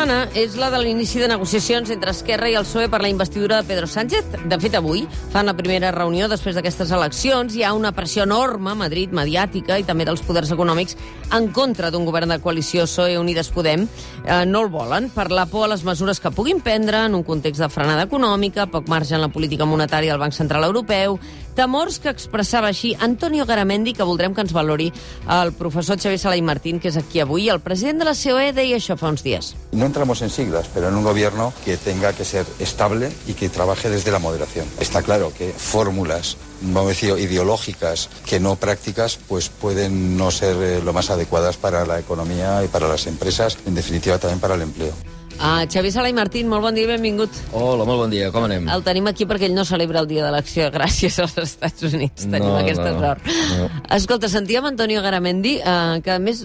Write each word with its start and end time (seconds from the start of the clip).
setmana 0.00 0.30
és 0.32 0.54
la 0.56 0.70
de 0.72 0.78
l'inici 0.80 1.20
de 1.20 1.26
negociacions 1.28 1.90
entre 1.92 2.14
Esquerra 2.14 2.48
i 2.48 2.54
el 2.56 2.64
PSOE 2.64 2.88
per 2.88 3.02
la 3.02 3.10
investidura 3.12 3.58
de 3.58 3.68
Pedro 3.68 3.86
Sánchez. 3.86 4.30
De 4.48 4.56
fet, 4.56 4.72
avui 4.78 5.02
fan 5.28 5.44
la 5.44 5.52
primera 5.52 5.90
reunió 5.92 6.24
després 6.30 6.56
d'aquestes 6.56 6.88
eleccions. 6.96 7.52
Hi 7.52 7.66
ha 7.66 7.74
una 7.76 7.92
pressió 7.92 8.24
enorme 8.24 8.70
a 8.72 8.78
Madrid, 8.80 9.12
mediàtica, 9.12 9.76
i 9.76 9.84
també 9.84 10.06
dels 10.08 10.22
poders 10.24 10.54
econòmics 10.56 10.96
en 11.36 11.50
contra 11.52 11.90
d'un 11.92 12.06
govern 12.08 12.32
de 12.32 12.38
coalició 12.40 12.86
PSOE 12.88 13.18
Unides 13.20 13.52
Podem. 13.52 13.84
Eh, 14.24 14.46
no 14.48 14.62
el 14.64 14.72
volen 14.72 15.10
per 15.12 15.28
la 15.28 15.44
por 15.44 15.66
a 15.66 15.74
les 15.74 15.84
mesures 15.84 16.20
que 16.20 16.32
puguin 16.32 16.64
prendre 16.64 17.04
en 17.04 17.14
un 17.14 17.26
context 17.26 17.60
de 17.60 17.68
frenada 17.68 18.08
econòmica, 18.08 18.70
poc 18.72 18.88
marge 18.88 19.14
en 19.14 19.20
la 19.20 19.28
política 19.28 19.68
monetària 19.68 20.14
del 20.14 20.22
Banc 20.24 20.32
Central 20.32 20.64
Europeu, 20.64 21.18
temors 21.60 21.98
que 22.00 22.08
expressava 22.08 22.70
així 22.72 22.94
Antonio 23.04 23.44
Garamendi, 23.44 23.92
que 23.92 24.06
voldrem 24.08 24.32
que 24.32 24.40
ens 24.40 24.54
valori 24.56 24.88
el 25.28 25.52
professor 25.52 26.00
Xavier 26.00 26.20
Sala 26.22 26.40
Martín, 26.40 26.80
que 26.80 26.88
és 26.88 26.96
aquí 26.96 27.20
avui. 27.20 27.50
El 27.52 27.60
president 27.60 28.00
de 28.00 28.08
la 28.08 28.16
COE 28.16 28.54
deia 28.56 28.78
això 28.80 28.96
fa 28.96 29.10
uns 29.12 29.24
dies. 29.26 29.52
No 29.72 29.84
entramos 29.84 30.22
en 30.22 30.30
siglas, 30.30 30.70
pero 30.72 30.88
en 30.88 30.96
un 30.96 31.04
gobierno 31.04 31.52
que 31.64 31.76
tenga 31.76 32.14
que 32.14 32.24
ser 32.24 32.46
estable 32.58 33.12
y 33.26 33.34
que 33.34 33.50
trabaje 33.50 33.90
desde 33.90 34.10
la 34.10 34.18
moderación. 34.18 34.66
Está 34.80 35.02
claro 35.02 35.32
que 35.36 35.52
fórmulas 35.52 36.36
vamos 36.62 36.84
a 36.84 36.88
decir, 36.88 37.18
ideológicas 37.18 38.10
que 38.26 38.40
no 38.40 38.56
prácticas, 38.56 39.18
pues 39.28 39.48
pueden 39.48 40.16
no 40.16 40.30
ser 40.30 40.56
eh, 40.56 40.82
lo 40.82 40.92
más 40.92 41.10
adecuadas 41.10 41.56
para 41.56 41.86
la 41.86 41.98
economía 41.98 42.62
y 42.64 42.68
para 42.68 42.88
las 42.88 43.06
empresas, 43.06 43.56
en 43.66 43.74
definitiva 43.74 44.18
también 44.18 44.40
para 44.40 44.54
el 44.54 44.62
empleo. 44.62 44.92
Uh, 45.40 45.64
Xavier 45.72 45.88
Sala 45.88 46.10
i 46.10 46.12
Martín, 46.12 46.50
molt 46.52 46.60
bon 46.60 46.74
dia 46.76 46.84
i 46.84 46.88
benvingut. 46.90 47.32
Hola, 47.56 47.86
molt 47.88 48.02
bon 48.02 48.10
dia, 48.12 48.26
com 48.28 48.44
anem? 48.44 48.66
El 48.68 48.82
tenim 48.84 49.06
aquí 49.08 49.24
perquè 49.24 49.46
ell 49.48 49.54
no 49.56 49.62
celebra 49.64 50.02
el 50.02 50.08
dia 50.10 50.20
de 50.26 50.32
l'acció 50.34 50.66
gràcies 50.74 51.16
als 51.22 51.38
Estats 51.40 51.86
Units. 51.88 52.26
Tenim 52.26 52.44
No, 52.50 52.58
aquesta 52.60 52.90
no, 52.92 53.00
sort. 53.00 53.30
no. 53.56 53.70
Escolta, 53.96 54.28
sentíem 54.28 54.68
Antonio 54.68 55.00
Garamendi, 55.00 55.54
uh, 55.64 55.96
que 56.04 56.12
a 56.12 56.18
més 56.20 56.42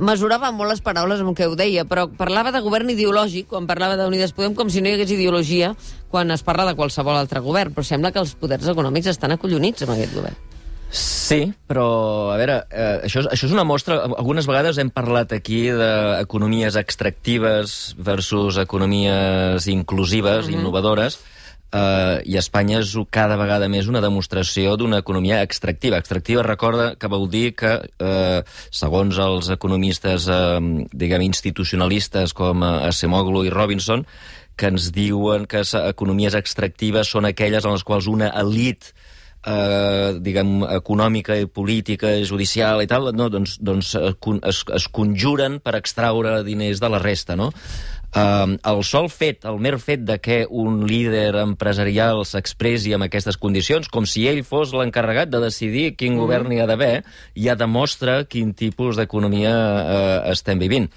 mesurava 0.00 0.48
molt 0.56 0.72
les 0.72 0.80
paraules 0.80 1.20
amb 1.20 1.36
què 1.36 1.50
ho 1.50 1.58
deia, 1.60 1.84
però 1.84 2.06
parlava 2.08 2.48
de 2.54 2.64
govern 2.64 2.88
ideològic, 2.96 3.50
quan 3.52 3.68
parlava 3.68 4.00
d'Unides 4.00 4.32
Podem, 4.32 4.56
com 4.56 4.72
si 4.72 4.80
no 4.80 4.88
hi 4.88 4.96
hagués 4.96 5.12
ideologia 5.12 5.74
quan 6.08 6.32
es 6.32 6.40
parla 6.46 6.64
de 6.70 6.78
qualsevol 6.80 7.20
altre 7.20 7.44
govern, 7.44 7.76
però 7.76 7.84
sembla 7.84 8.08
que 8.14 8.24
els 8.24 8.32
poders 8.40 8.72
econòmics 8.72 9.12
estan 9.12 9.36
acollonits 9.36 9.84
amb 9.84 9.98
aquest 9.98 10.16
govern. 10.16 10.40
Sí, 10.94 11.48
però, 11.66 12.30
a 12.30 12.36
veure, 12.38 12.60
eh, 12.70 13.00
això, 13.08 13.24
és, 13.24 13.28
això 13.34 13.48
és 13.48 13.52
una 13.54 13.64
mostra... 13.66 13.96
Algunes 14.06 14.46
vegades 14.46 14.78
hem 14.78 14.92
parlat 14.94 15.32
aquí 15.34 15.64
d'economies 15.74 16.76
extractives 16.78 17.96
versus 17.98 18.60
economies 18.62 19.66
inclusives, 19.66 20.46
mm 20.46 20.50
-hmm. 20.50 20.60
innovadores, 20.60 21.18
eh, 21.74 22.22
i 22.24 22.36
Espanya 22.38 22.78
és 22.78 22.94
cada 23.10 23.36
vegada 23.36 23.68
més 23.68 23.88
una 23.90 24.00
demostració 24.00 24.76
d'una 24.76 25.00
economia 25.02 25.42
extractiva. 25.42 25.98
Extractiva 25.98 26.44
recorda 26.46 26.94
que 26.94 27.10
vol 27.10 27.28
dir 27.28 27.54
que, 27.56 27.90
eh, 27.98 28.42
segons 28.70 29.18
els 29.18 29.50
economistes, 29.50 30.28
eh, 30.28 30.86
diguem, 30.92 31.22
institucionalistes 31.22 32.32
com 32.32 32.62
eh, 32.62 32.88
Acemoglu 32.88 33.44
i 33.44 33.50
Robinson, 33.50 34.06
que 34.56 34.68
ens 34.70 34.92
diuen 34.92 35.46
que 35.46 35.64
economies 35.88 36.34
extractives 36.34 37.08
són 37.08 37.24
aquelles 37.24 37.64
en 37.64 37.72
les 37.72 37.82
quals 37.82 38.06
una 38.06 38.28
elit 38.28 38.94
eh, 39.46 40.14
diguem, 40.20 40.62
econòmica 40.76 41.36
i 41.38 41.48
política 41.50 42.14
i 42.16 42.24
judicial 42.28 42.82
i 42.82 42.88
tal, 42.90 43.10
no, 43.16 43.28
doncs, 43.32 43.58
doncs 43.60 43.94
eh, 43.98 44.14
es, 44.48 44.64
es 44.78 44.88
conjuren 44.88 45.60
per 45.64 45.76
extraure 45.78 46.40
diners 46.46 46.80
de 46.82 46.90
la 46.92 47.02
resta, 47.02 47.36
no? 47.36 47.50
Eh, 48.14 48.56
el 48.70 48.82
sol 48.86 49.08
fet, 49.10 49.44
el 49.50 49.58
mer 49.62 49.76
fet 49.82 50.04
de 50.06 50.18
que 50.22 50.38
un 50.48 50.84
líder 50.88 51.34
empresarial 51.42 52.22
s'expressi 52.28 52.94
amb 52.94 53.08
aquestes 53.08 53.38
condicions, 53.40 53.90
com 53.92 54.06
si 54.08 54.26
ell 54.30 54.44
fos 54.46 54.74
l'encarregat 54.76 55.32
de 55.32 55.42
decidir 55.44 55.90
quin 55.98 56.18
govern 56.20 56.52
hi 56.54 56.62
ha 56.62 56.68
d'haver, 56.70 56.94
ja 57.36 57.58
demostra 57.58 58.22
quin 58.30 58.54
tipus 58.54 59.00
d'economia 59.00 59.54
eh, 59.54 60.18
estem 60.32 60.62
vivint. 60.62 60.88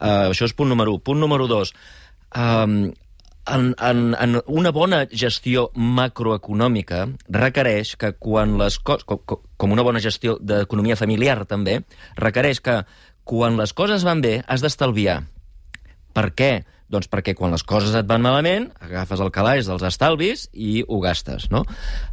Eh, 0.00 0.34
això 0.34 0.50
és 0.50 0.56
punt 0.56 0.70
número 0.72 0.98
1. 0.98 1.04
Punt 1.06 1.22
número 1.22 1.48
2. 1.50 1.74
Um, 2.34 2.88
en, 3.46 3.74
en, 3.78 4.14
en 4.18 4.40
una 4.46 4.72
bona 4.72 5.04
gestió 5.10 5.68
macroeconòmica 5.74 7.04
requereix 7.28 7.94
que 8.00 8.12
quan 8.16 8.56
les 8.60 8.78
coses, 8.78 9.04
com, 9.08 9.20
com 9.56 9.74
una 9.74 9.84
bona 9.84 10.02
gestió 10.04 10.38
d'economia 10.40 10.96
familiar 10.96 11.42
també, 11.48 11.80
requereix 12.16 12.62
que 12.64 12.82
quan 13.24 13.58
les 13.60 13.72
coses 13.72 14.04
van 14.04 14.22
bé 14.24 14.38
has 14.46 14.64
d'estalviar. 14.64 15.22
Per 16.14 16.30
què? 16.36 16.52
Doncs 16.92 17.08
perquè 17.10 17.32
quan 17.34 17.50
les 17.50 17.64
coses 17.66 17.94
et 17.96 18.06
van 18.06 18.22
malament, 18.22 18.68
agafes 18.84 19.20
el 19.24 19.32
calaix 19.34 19.66
dels 19.66 19.82
estalvis 19.88 20.44
i 20.52 20.84
ho 20.86 21.00
gastes, 21.02 21.48
no? 21.50 21.64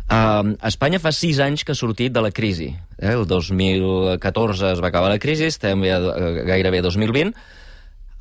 Uh, 0.08 0.56
Espanya 0.68 1.02
fa 1.04 1.12
sis 1.14 1.42
anys 1.44 1.66
que 1.68 1.76
ha 1.76 1.78
sortit 1.78 2.16
de 2.16 2.24
la 2.24 2.32
crisi. 2.34 2.72
Eh? 2.98 3.12
El 3.12 3.28
2014 3.30 4.72
es 4.72 4.82
va 4.82 4.90
acabar 4.90 5.12
la 5.12 5.20
crisi, 5.22 5.50
estem 5.52 5.84
ja, 5.86 6.00
gairebé 6.48 6.80
a 6.80 6.88
2020. 6.88 7.36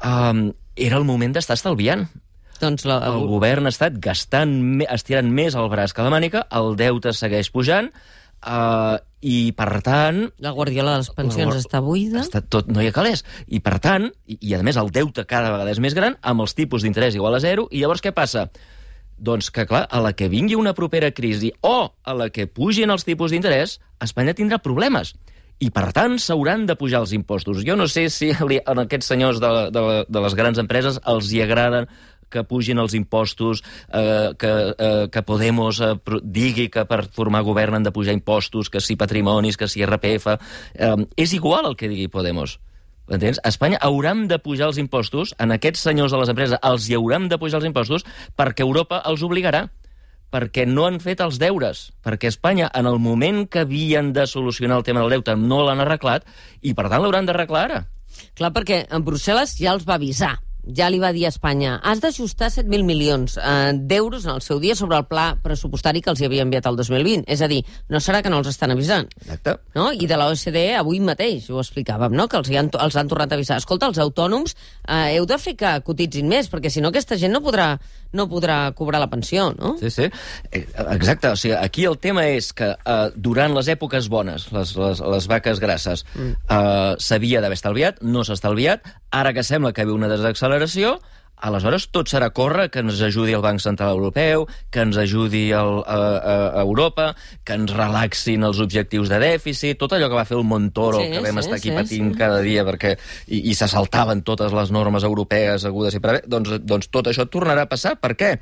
Um, 0.00 0.50
era 0.77 0.98
el 0.98 1.06
moment 1.06 1.37
d'estar 1.37 1.56
estalviant. 1.59 2.09
Doncs 2.60 2.84
la, 2.88 2.98
El 3.09 3.26
govern 3.31 3.66
ha 3.69 3.72
estat 3.72 3.97
gastant, 4.04 4.53
estirant 4.93 5.31
més 5.32 5.54
el 5.56 5.69
braç 5.72 5.94
que 5.97 6.04
la 6.04 6.12
mànica, 6.12 6.44
el 6.53 6.75
deute 6.76 7.12
segueix 7.16 7.48
pujant, 7.54 7.88
uh, 8.47 8.98
i 9.21 9.53
per 9.56 9.81
tant 9.84 10.26
la 10.41 10.53
guardiola 10.56 10.94
de 10.98 11.03
les 11.04 11.10
pensions 11.16 11.54
La- 11.54 11.60
està 11.60 11.81
buida. 11.84 12.21
està 12.25 12.41
tot, 12.41 12.69
no 12.72 12.82
hi 12.82 12.88
ha 12.88 12.97
calés. 12.97 13.25
I 13.48 13.60
per 13.65 13.78
tant, 13.81 14.10
i, 14.26 14.38
i 14.41 14.54
a 14.56 14.62
més 14.65 14.76
el 14.81 14.93
deute 14.93 15.25
cada 15.28 15.50
vegada 15.54 15.72
és 15.72 15.81
més 15.81 15.97
gran, 15.97 16.16
amb 16.21 16.44
els 16.44 16.54
tipus 16.56 16.84
d'interès 16.84 17.16
igual 17.16 17.34
a 17.37 17.41
zero, 17.41 17.66
i 17.71 17.81
llavors 17.81 18.00
què 18.04 18.12
passa? 18.16 18.48
Doncs 19.21 19.50
que, 19.53 19.66
clar, 19.69 19.82
a 19.92 20.00
la 20.00 20.15
que 20.16 20.31
vingui 20.32 20.56
una 20.56 20.72
propera 20.72 21.10
crisi 21.12 21.50
o 21.60 21.92
a 21.92 22.15
la 22.16 22.31
que 22.32 22.47
pugin 22.48 22.88
els 22.91 23.04
tipus 23.04 23.32
d'interès, 23.34 23.78
Espanya 24.00 24.32
tindrà 24.32 24.56
problemes. 24.65 25.15
I, 25.60 25.69
per 25.69 25.91
tant, 25.92 26.15
s'hauran 26.16 26.62
de 26.65 26.72
pujar 26.72 27.03
els 27.03 27.10
impostos. 27.12 27.59
Jo 27.69 27.75
no 27.77 27.84
sé 27.84 28.06
si 28.09 28.31
li, 28.48 28.56
a 28.65 28.72
aquests 28.81 29.10
senyors 29.12 29.42
de, 29.42 29.50
de, 29.69 29.82
de 30.09 30.22
les 30.25 30.37
grans 30.38 30.56
empreses 30.56 30.97
els 31.04 31.28
hi 31.37 31.42
agraden 31.44 31.84
que 32.31 32.45
pugin 32.49 32.81
els 32.83 32.95
impostos, 32.95 33.65
eh, 33.93 34.33
que, 34.39 34.53
eh, 34.79 35.09
que 35.13 35.23
Podemos 35.27 35.81
eh, 35.85 35.95
digui 36.23 36.69
que 36.73 36.87
per 36.89 37.05
formar 37.13 37.43
govern 37.47 37.79
han 37.79 37.87
de 37.87 37.93
pujar 37.93 38.15
impostos, 38.17 38.71
que 38.71 38.81
si 38.81 38.97
patrimonis, 38.97 39.57
que 39.57 39.69
si 39.69 39.85
RPF... 39.85 40.39
Eh, 40.75 40.97
és 41.17 41.35
igual 41.35 41.67
el 41.69 41.77
que 41.77 41.91
digui 41.91 42.09
Podemos. 42.09 42.59
Entens? 43.11 43.41
A 43.43 43.51
Espanya 43.51 43.81
hauran 43.83 44.29
de 44.31 44.39
pujar 44.39 44.69
els 44.71 44.79
impostos, 44.79 45.35
en 45.43 45.51
aquests 45.51 45.83
senyors 45.83 46.15
de 46.15 46.21
les 46.23 46.31
empreses 46.31 46.61
els 46.63 46.87
hi 46.87 46.95
hauran 46.95 47.27
de 47.29 47.39
pujar 47.43 47.59
els 47.59 47.67
impostos 47.67 48.07
perquè 48.39 48.63
Europa 48.63 49.03
els 49.11 49.25
obligarà 49.27 49.67
perquè 50.31 50.63
no 50.67 50.87
han 50.87 51.01
fet 51.03 51.21
els 51.25 51.41
deures, 51.43 51.89
perquè 52.07 52.31
Espanya, 52.31 52.71
en 52.79 52.87
el 52.87 53.01
moment 53.03 53.49
que 53.51 53.65
havien 53.65 54.13
de 54.15 54.29
solucionar 54.31 54.79
el 54.79 54.87
tema 54.87 55.03
del 55.03 55.17
deute, 55.17 55.35
no 55.35 55.65
l'han 55.67 55.83
arreglat, 55.83 56.29
i 56.63 56.71
per 56.71 56.87
tant 56.87 57.03
l'hauran 57.03 57.27
d'arreglar 57.27 57.65
ara. 57.67 57.81
Clar, 58.39 58.53
perquè 58.55 58.85
en 58.95 59.03
Brussel·les 59.03 59.57
ja 59.59 59.75
els 59.75 59.87
va 59.89 59.99
avisar 59.99 60.37
ja 60.66 60.88
li 60.91 61.00
va 61.00 61.12
dir 61.16 61.26
a 61.26 61.32
Espanya 61.32 61.78
has 61.87 62.00
d'ajustar 62.03 62.50
7.000 62.53 62.84
milions 62.87 63.37
eh, 63.38 63.72
d'euros 63.75 64.26
en 64.26 64.34
el 64.37 64.43
seu 64.44 64.60
dia 64.62 64.76
sobre 64.76 64.98
el 64.98 65.06
pla 65.10 65.34
pressupostari 65.43 66.03
que 66.04 66.10
els 66.12 66.21
hi 66.21 66.28
havia 66.28 66.44
enviat 66.47 66.66
el 66.71 66.78
2020. 66.78 67.25
És 67.31 67.43
a 67.43 67.48
dir, 67.50 67.62
no 67.88 68.00
serà 68.03 68.22
que 68.22 68.32
no 68.32 68.41
els 68.43 68.50
estan 68.50 68.75
avisant. 68.75 69.09
Exacte. 69.21 69.56
No? 69.76 69.91
I 69.93 70.09
de 70.10 70.19
l'OCDE 70.21 70.66
avui 70.78 71.00
mateix 71.04 71.50
ho 71.50 71.60
explicàvem, 71.62 72.15
no? 72.16 72.28
que 72.31 72.38
els, 72.41 72.50
han, 72.53 72.71
els 72.72 72.98
han 73.00 73.10
tornat 73.10 73.32
a 73.32 73.38
avisar. 73.38 73.60
Escolta, 73.60 73.91
els 73.91 74.00
autònoms 74.03 74.56
eh, 74.56 75.16
heu 75.16 75.26
de 75.28 75.41
fer 75.41 75.56
que 75.59 75.75
cotitzin 75.87 76.28
més, 76.31 76.50
perquè 76.53 76.72
si 76.72 76.84
no 76.84 76.92
aquesta 76.92 77.19
gent 77.21 77.34
no 77.34 77.42
podrà, 77.44 77.72
no 78.16 78.27
podrà 78.31 78.60
cobrar 78.77 79.00
la 79.03 79.10
pensió, 79.10 79.50
no? 79.56 79.77
Sí, 79.81 79.91
sí. 79.94 80.10
Eh, 80.50 80.65
Exacte, 80.97 81.32
o 81.32 81.38
sigui, 81.38 81.56
aquí 81.56 81.87
el 81.88 81.98
tema 82.03 82.27
és 82.31 82.53
que 82.56 82.72
eh, 82.75 83.03
durant 83.16 83.54
les 83.56 83.71
èpoques 83.72 84.10
bones, 84.12 84.50
les, 84.54 84.75
les, 84.77 85.04
les 85.15 85.31
vaques 85.31 85.62
grasses, 85.62 86.04
mm. 86.15 86.32
eh, 86.50 86.94
s'havia 87.00 87.42
d'haver 87.42 87.59
estalviat, 87.59 88.03
no 88.03 88.25
s'ha 88.27 88.38
estalviat, 88.38 88.87
ara 89.10 89.32
que 89.34 89.44
sembla 89.47 89.72
que 89.72 89.84
hi 89.84 89.91
ha 89.91 89.97
una 89.97 90.10
desacceleració, 90.10 90.98
aleshores 91.41 91.87
tot 91.88 92.10
serà 92.12 92.28
córrer 92.37 92.69
que 92.71 92.82
ens 92.84 93.00
ajudi 93.03 93.32
el 93.37 93.43
Banc 93.44 93.62
Central 93.65 93.97
Europeu, 93.97 94.47
que 94.71 94.82
ens 94.84 94.98
ajudi 95.00 95.50
el, 95.56 95.81
a, 95.81 95.97
a, 95.97 96.34
a 96.60 96.62
Europa, 96.62 97.10
que 97.44 97.56
ens 97.56 97.72
relaxin 97.75 98.45
els 98.47 98.60
objectius 98.62 99.10
de 99.12 99.21
dèficit, 99.22 99.78
tot 99.80 99.97
allò 99.97 100.10
que 100.10 100.18
va 100.18 100.27
fer 100.28 100.39
el 100.39 100.45
Montoro, 100.45 101.01
Sí, 101.01 101.10
que 101.15 101.22
vam 101.24 101.41
sí, 101.41 101.47
estar 101.47 101.59
aquí 101.59 101.71
sí, 101.71 101.77
patint 101.77 102.12
sí. 102.12 102.18
cada 102.21 102.41
dia 102.45 102.65
perquè 102.68 102.97
i, 103.28 103.41
i 103.51 103.54
se 103.57 103.71
saltaven 103.72 104.22
totes 104.27 104.53
les 104.57 104.74
normes 104.74 105.07
europees 105.09 105.65
agudes 105.68 105.97
i 105.97 106.03
per 106.03 106.13
haver, 106.15 106.24
doncs, 106.28 106.59
doncs 106.60 106.91
tot 106.92 107.09
això 107.10 107.27
tornarà 107.30 107.65
a 107.65 107.71
passar. 107.71 107.97
Per 108.01 108.13
què? 108.21 108.34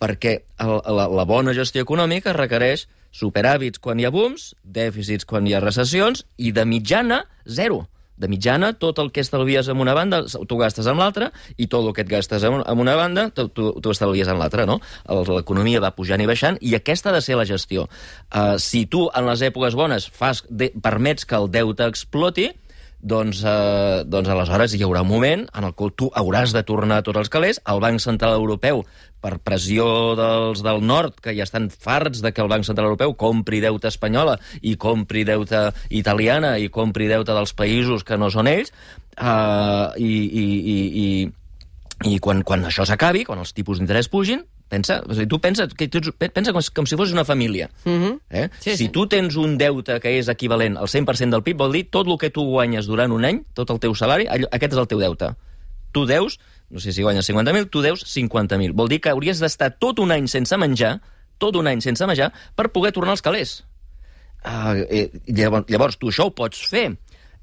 Perquè 0.00 0.34
el, 0.64 0.74
la, 0.96 1.06
la 1.06 1.28
bona 1.28 1.54
gestió 1.56 1.84
econòmica 1.86 2.34
requereix 2.34 2.88
superàvits 3.14 3.82
quan 3.82 4.00
hi 4.00 4.06
ha 4.06 4.14
booms, 4.14 4.54
dèficits 4.62 5.26
quan 5.26 5.46
hi 5.46 5.54
ha 5.54 5.62
recessions, 5.62 6.24
i 6.38 6.54
de 6.56 6.66
mitjana, 6.66 7.24
zero. 7.46 7.84
De 8.20 8.28
mitjana, 8.28 8.74
tot 8.76 8.98
el 9.00 9.08
que 9.16 9.22
estalvies 9.24 9.70
en 9.72 9.80
una 9.80 9.94
banda, 9.96 10.22
t'ho 10.28 10.58
gastes 10.60 10.86
en 10.90 10.98
l'altra, 11.00 11.30
i 11.56 11.66
tot 11.72 11.86
el 11.88 11.94
que 11.96 12.04
et 12.04 12.10
gastes 12.10 12.44
en 12.44 12.60
una 12.78 12.94
banda, 12.98 13.30
t'ho- 13.32 13.72
estalvies 13.94 14.28
en 14.28 14.36
l'altra, 14.38 14.66
no? 14.68 14.78
L'economia 15.08 15.80
va 15.80 15.94
pujant 15.96 16.20
i 16.20 16.28
baixant, 16.28 16.58
i 16.60 16.74
aquesta 16.76 17.08
ha 17.10 17.16
de 17.16 17.22
ser 17.24 17.38
la 17.40 17.46
gestió. 17.48 17.88
Uh, 18.28 18.58
si 18.60 18.84
tu, 18.86 19.06
en 19.16 19.24
les 19.30 19.40
èpoques 19.48 19.74
bones, 19.78 20.10
fas 20.12 20.44
de, 20.50 20.68
permets 20.82 21.24
que 21.24 21.38
el 21.40 21.48
deute 21.50 21.88
exploti, 21.88 22.50
doncs, 23.02 23.42
eh, 23.44 24.02
doncs 24.06 24.28
aleshores 24.28 24.74
hi 24.74 24.82
haurà 24.84 25.02
un 25.02 25.08
moment 25.08 25.46
en 25.56 25.64
el 25.64 25.74
qual 25.74 25.92
tu 25.96 26.10
hauràs 26.14 26.52
de 26.52 26.62
tornar 26.68 27.02
tots 27.02 27.18
els 27.18 27.32
calés. 27.32 27.60
El 27.66 27.80
Banc 27.80 28.00
Central 28.00 28.36
Europeu, 28.36 28.84
per 29.20 29.38
pressió 29.44 30.14
dels 30.16 30.62
del 30.64 30.84
nord, 30.86 31.18
que 31.20 31.34
ja 31.36 31.44
estan 31.44 31.70
farts 31.70 32.22
de 32.24 32.32
que 32.32 32.44
el 32.44 32.48
Banc 32.52 32.64
Central 32.68 32.90
Europeu 32.90 33.16
compri 33.16 33.60
deute 33.60 33.88
espanyola 33.88 34.38
i 34.60 34.76
compri 34.76 35.24
deute 35.24 35.70
italiana 35.90 36.56
i 36.58 36.68
compri 36.68 37.08
deute 37.08 37.36
dels 37.36 37.52
països 37.56 38.04
que 38.04 38.16
no 38.20 38.30
són 38.30 38.48
ells, 38.48 38.72
eh, 39.16 39.86
i, 39.98 40.14
i, 40.44 40.46
i, 40.76 40.78
i 41.04 41.10
I 42.00 42.16
quan, 42.16 42.38
quan 42.48 42.64
això 42.64 42.86
s'acabi, 42.88 43.26
quan 43.28 43.42
els 43.42 43.52
tipus 43.52 43.76
d'interès 43.76 44.06
pugin, 44.08 44.40
pensa, 44.70 45.00
a 45.02 45.14
dir, 45.18 45.26
tu 45.28 45.40
pensa, 45.42 45.66
que 45.68 45.88
tu, 45.90 46.00
pensa 46.14 46.54
com, 46.54 46.62
si- 46.62 46.72
com 46.72 46.86
si 46.86 46.96
fos 46.96 47.12
una 47.12 47.24
família. 47.26 47.68
Mhm. 47.84 48.20
Eh? 48.30 48.48
Sí, 48.60 48.70
si 48.70 48.86
sí. 48.86 48.88
tu 48.94 49.04
tens 49.10 49.36
un 49.36 49.58
deute 49.58 49.98
que 50.00 50.14
és 50.20 50.28
equivalent 50.32 50.78
al 50.78 50.88
100% 50.88 51.34
del 51.34 51.42
PIB, 51.44 51.58
vol 51.58 51.72
dir 51.74 51.84
tot 51.90 52.06
el 52.08 52.16
que 52.22 52.30
tu 52.30 52.46
guanyes 52.48 52.86
durant 52.86 53.12
un 53.12 53.26
any, 53.26 53.42
tot 53.52 53.70
el 53.74 53.80
teu 53.82 53.94
salari, 53.98 54.28
allò, 54.30 54.48
aquest 54.50 54.72
és 54.78 54.78
el 54.78 54.88
teu 54.88 55.02
deute. 55.02 55.34
Tu 55.92 56.06
deus, 56.06 56.38
no 56.70 56.78
sé 56.78 56.92
si 56.94 57.02
guanyes 57.02 57.26
50.000, 57.28 57.66
tu 57.68 57.82
deus 57.82 58.04
50.000. 58.06 58.72
Vol 58.78 58.88
dir 58.88 59.00
que 59.02 59.10
hauries 59.10 59.40
d'estar 59.42 59.72
tot 59.82 59.98
un 59.98 60.12
any 60.14 60.28
sense 60.30 60.56
menjar, 60.56 61.00
tot 61.42 61.56
un 61.58 61.66
any 61.66 61.82
sense 61.82 62.06
menjar, 62.06 62.30
per 62.54 62.70
poder 62.70 62.92
tornar 62.94 63.16
als 63.18 63.22
calés. 63.26 63.64
Uh, 64.40 64.86
eh, 64.88 65.10
llavors, 65.26 65.66
llavors, 65.68 65.98
tu 66.00 66.08
això 66.08 66.30
ho 66.30 66.32
pots 66.32 66.62
fer 66.70 66.86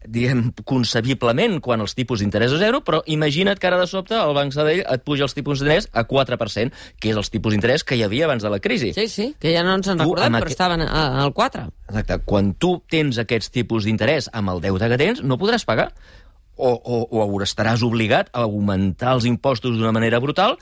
diguem, 0.05 0.51
concebiblement 0.67 1.57
quan 1.63 1.81
els 1.83 1.95
tipus 1.97 2.21
d'interès 2.21 2.53
és 2.53 2.61
zero, 2.61 2.83
però 2.85 3.01
imagina't 3.09 3.57
que 3.59 3.67
ara 3.67 3.79
de 3.81 3.87
sobte 3.89 4.15
el 4.15 4.33
Banc 4.37 4.53
Sabadell 4.53 4.83
et 4.85 5.03
puja 5.03 5.25
els 5.25 5.33
tipus 5.35 5.59
d'interès 5.59 5.89
a 5.91 6.05
4%, 6.07 6.71
que 7.01 7.09
és 7.11 7.17
els 7.17 7.31
tipus 7.33 7.53
d'interès 7.55 7.83
que 7.83 7.97
hi 7.97 8.03
havia 8.05 8.25
abans 8.29 8.43
de 8.45 8.51
la 8.53 8.59
crisi. 8.63 8.93
Sí, 8.93 9.07
sí, 9.11 9.27
que 9.39 9.51
ja 9.55 9.63
no 9.65 9.73
ens 9.75 9.87
en 9.89 9.97
Tu, 9.97 10.03
recordem, 10.05 10.33
però 10.37 10.43
aquest- 10.45 10.55
estaven 10.59 10.81
al 10.85 11.33
4. 11.33 11.67
Exacte. 11.89 12.19
Quan 12.25 12.53
tu 12.55 12.77
tens 12.89 13.17
aquests 13.17 13.51
tipus 13.51 13.83
d'interès 13.89 14.29
amb 14.33 14.49
el 14.53 14.61
deute 14.61 14.87
que 14.89 14.97
tens, 15.01 15.23
no 15.23 15.37
podràs 15.37 15.65
pagar. 15.65 15.91
O, 16.57 16.71
o, 16.73 17.03
o 17.11 17.41
estaràs 17.45 17.83
obligat 17.85 18.31
a 18.33 18.41
augmentar 18.47 19.11
els 19.13 19.25
impostos 19.29 19.75
d'una 19.77 19.91
manera 19.93 20.17
brutal 20.19 20.55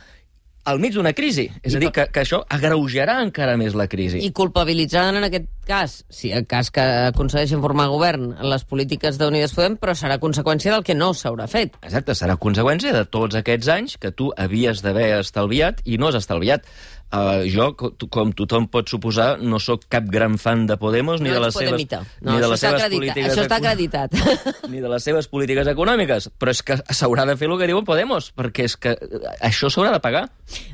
al 0.66 0.80
mig 0.82 0.92
d'una 0.92 1.14
crisi. 1.14 1.46
És 1.64 1.76
a 1.78 1.80
dir, 1.80 1.92
que, 1.94 2.08
que 2.12 2.20
això 2.24 2.42
agreujarà 2.50 3.22
encara 3.24 3.54
més 3.56 3.76
la 3.78 3.86
crisi. 3.88 4.18
I 4.26 4.32
culpabilitzaran 4.36 5.16
en 5.22 5.28
aquest 5.30 5.46
cas, 5.68 5.98
si 6.14 6.32
el 6.32 6.46
cas 6.50 6.72
que 6.74 6.84
aconsegueixen 7.12 7.64
formar 7.64 7.90
govern, 7.92 8.32
les 8.46 8.66
polítiques 8.70 9.20
d'Unides 9.20 9.56
Podem, 9.58 9.78
però 9.82 9.96
serà 9.98 10.20
conseqüència 10.22 10.74
del 10.74 10.86
que 10.88 10.96
no 10.98 11.12
s'haurà 11.18 11.50
fet. 11.52 11.80
Exacte, 11.84 12.16
serà 12.18 12.38
conseqüència 12.42 12.94
de 12.96 13.06
tots 13.06 13.38
aquests 13.40 13.72
anys 13.74 13.98
que 14.02 14.14
tu 14.16 14.32
havies 14.38 14.84
d'haver 14.86 15.12
estalviat 15.20 15.82
i 15.86 16.00
no 16.00 16.12
has 16.12 16.22
estalviat. 16.22 16.70
Uh, 17.16 17.46
jo, 17.48 17.70
com 18.12 18.32
tothom 18.36 18.66
pot 18.68 18.90
suposar, 18.90 19.38
no 19.40 19.60
sóc 19.62 19.86
cap 19.94 20.08
gran 20.12 20.40
fan 20.42 20.66
de 20.68 20.76
Podemos 20.82 21.22
ni 21.22 21.30
no 21.30 21.36
de 21.38 21.44
les 21.46 21.56
seves. 21.56 21.86
No, 22.20 22.34
ni 22.34 22.42
de 22.42 22.50
les 22.50 22.60
seves 22.60 22.82
polítiques 22.92 23.30
Això 23.30 23.46
està 23.46 23.60
acreditat. 23.62 24.16
ni 24.74 24.82
de 24.84 24.90
les 24.92 25.06
seves 25.06 25.30
polítiques 25.32 25.70
econòmiques, 25.72 26.28
però 26.36 26.52
és 26.52 26.64
que 26.66 26.80
s'haurà 26.90 27.24
de 27.30 27.38
fer 27.40 27.48
el 27.48 27.56
que 27.62 27.70
diuen 27.70 27.88
Podemos, 27.88 28.32
perquè 28.36 28.66
és 28.68 28.76
que 28.82 28.96
eh, 28.98 29.22
això 29.48 29.70
s'haurà 29.72 29.94
de 29.94 30.02
pagar. 30.04 30.26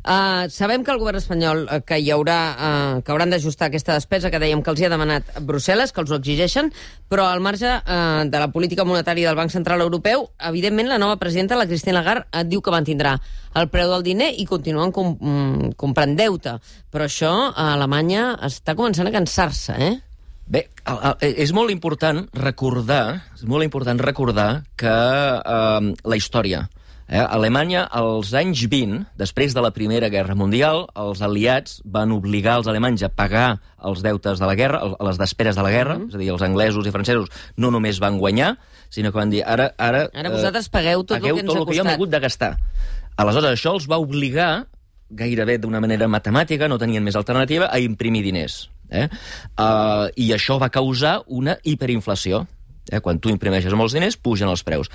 Uh, 0.02 0.48
sabem 0.50 0.88
que 0.88 0.96
el 0.96 1.02
govern 1.04 1.20
espanyol 1.20 1.68
que 1.86 2.00
hi 2.00 2.10
haurà 2.16 2.40
uh, 2.56 3.04
que 3.06 3.14
hauran 3.14 3.36
d'ajustar 3.36 3.70
aquesta 3.70 4.00
despesa 4.00 4.32
que 4.34 4.42
dèiem 4.42 4.64
que 4.64 4.74
els 4.74 4.81
hi 4.82 4.88
ha 4.88 4.92
demanat 4.92 5.30
Brussel·les, 5.48 5.94
que 5.94 6.02
els 6.04 6.12
ho 6.12 6.18
exigeixen, 6.18 6.72
però 7.12 7.28
al 7.30 7.44
marge 7.44 7.70
uh, 7.70 8.24
de 8.28 8.42
la 8.42 8.50
política 8.52 8.86
monetària 8.88 9.30
del 9.30 9.40
Banc 9.40 9.54
Central 9.54 9.84
Europeu, 9.86 10.28
evidentment 10.52 10.90
la 10.90 11.00
nova 11.02 11.20
presidenta, 11.22 11.60
la 11.60 11.70
Cristina 11.70 12.00
Lagarde, 12.00 12.28
et 12.42 12.50
diu 12.50 12.64
que 12.66 12.74
mantindrà 12.74 13.16
el 13.56 13.70
preu 13.72 13.92
del 13.94 14.06
diner 14.06 14.32
i 14.42 14.48
continuen 14.50 14.94
com, 14.96 15.16
mm, 15.16 15.74
comprant 15.80 16.18
deute. 16.18 16.58
Però 16.92 17.08
això 17.08 17.32
a 17.52 17.72
Alemanya 17.76 18.34
està 18.48 18.76
començant 18.76 19.08
a 19.08 19.16
cansar-se, 19.16 19.78
eh? 19.78 19.94
Bé, 20.52 20.66
el, 20.90 21.00
és 21.22 21.54
molt 21.56 21.72
important 21.72 22.26
recordar, 22.36 23.22
és 23.38 23.46
molt 23.48 23.64
important 23.64 24.02
recordar 24.04 24.50
que 24.76 24.92
eh, 24.92 25.92
la 26.04 26.18
història, 26.20 26.66
eh, 26.66 26.81
a 27.12 27.26
Alemanya, 27.36 27.84
als 27.92 28.30
anys 28.34 28.62
20, 28.72 29.02
després 29.20 29.52
de 29.54 29.62
la 29.62 29.72
Primera 29.76 30.08
Guerra 30.10 30.34
Mundial, 30.40 30.86
els 30.96 31.20
aliats 31.22 31.82
van 31.84 32.14
obligar 32.16 32.56
els 32.62 32.70
alemanys 32.72 33.04
a 33.04 33.10
pagar 33.12 33.60
els 33.84 34.00
deutes 34.06 34.40
de 34.40 34.48
la 34.48 34.56
guerra, 34.56 34.80
el- 34.88 34.96
les 35.10 35.18
desperes 35.20 35.56
de 35.60 35.66
la 35.66 35.72
guerra, 35.74 35.98
és 36.08 36.16
a 36.16 36.18
dir, 36.22 36.30
els 36.32 36.42
anglesos 36.42 36.88
i 36.88 36.92
francesos 36.96 37.28
no 37.58 37.70
només 37.72 38.00
van 38.00 38.18
guanyar, 38.18 38.54
sinó 38.90 39.12
que 39.12 39.18
van 39.20 39.30
dir, 39.30 39.44
ara... 39.44 39.74
Ara, 39.78 40.06
Ara 40.14 40.30
eh, 40.30 40.32
vosaltres 40.32 40.70
pagueu 40.72 41.04
tot 41.04 41.18
el 41.18 41.22
pagueu 41.22 41.36
que 41.36 41.42
ens 41.42 41.50
tot 41.52 41.58
ha 41.58 41.60
el 41.60 41.68
que 41.68 41.76
jo 41.76 41.84
m'he 41.84 41.90
costat. 41.90 42.00
hagut 42.00 42.10
de 42.16 42.20
gastar. 42.20 42.58
Aleshores, 43.18 43.60
això 43.60 43.74
els 43.76 43.90
va 43.92 43.98
obligar 44.00 44.68
gairebé 45.12 45.58
d'una 45.60 45.82
manera 45.84 46.08
matemàtica, 46.08 46.70
no 46.72 46.78
tenien 46.80 47.04
més 47.04 47.18
alternativa, 47.20 47.68
a 47.68 47.80
imprimir 47.84 48.24
diners. 48.24 48.70
Eh? 48.90 49.10
Uh, 49.60 50.08
I 50.16 50.32
això 50.36 50.56
va 50.60 50.70
causar 50.72 51.22
una 51.28 51.58
hiperinflació. 51.64 52.46
Eh? 52.92 53.02
Quan 53.04 53.20
tu 53.24 53.32
imprimeixes 53.34 53.74
molts 53.78 53.96
diners, 53.98 54.18
pugen 54.20 54.52
els 54.52 54.64
preus. 54.68 54.92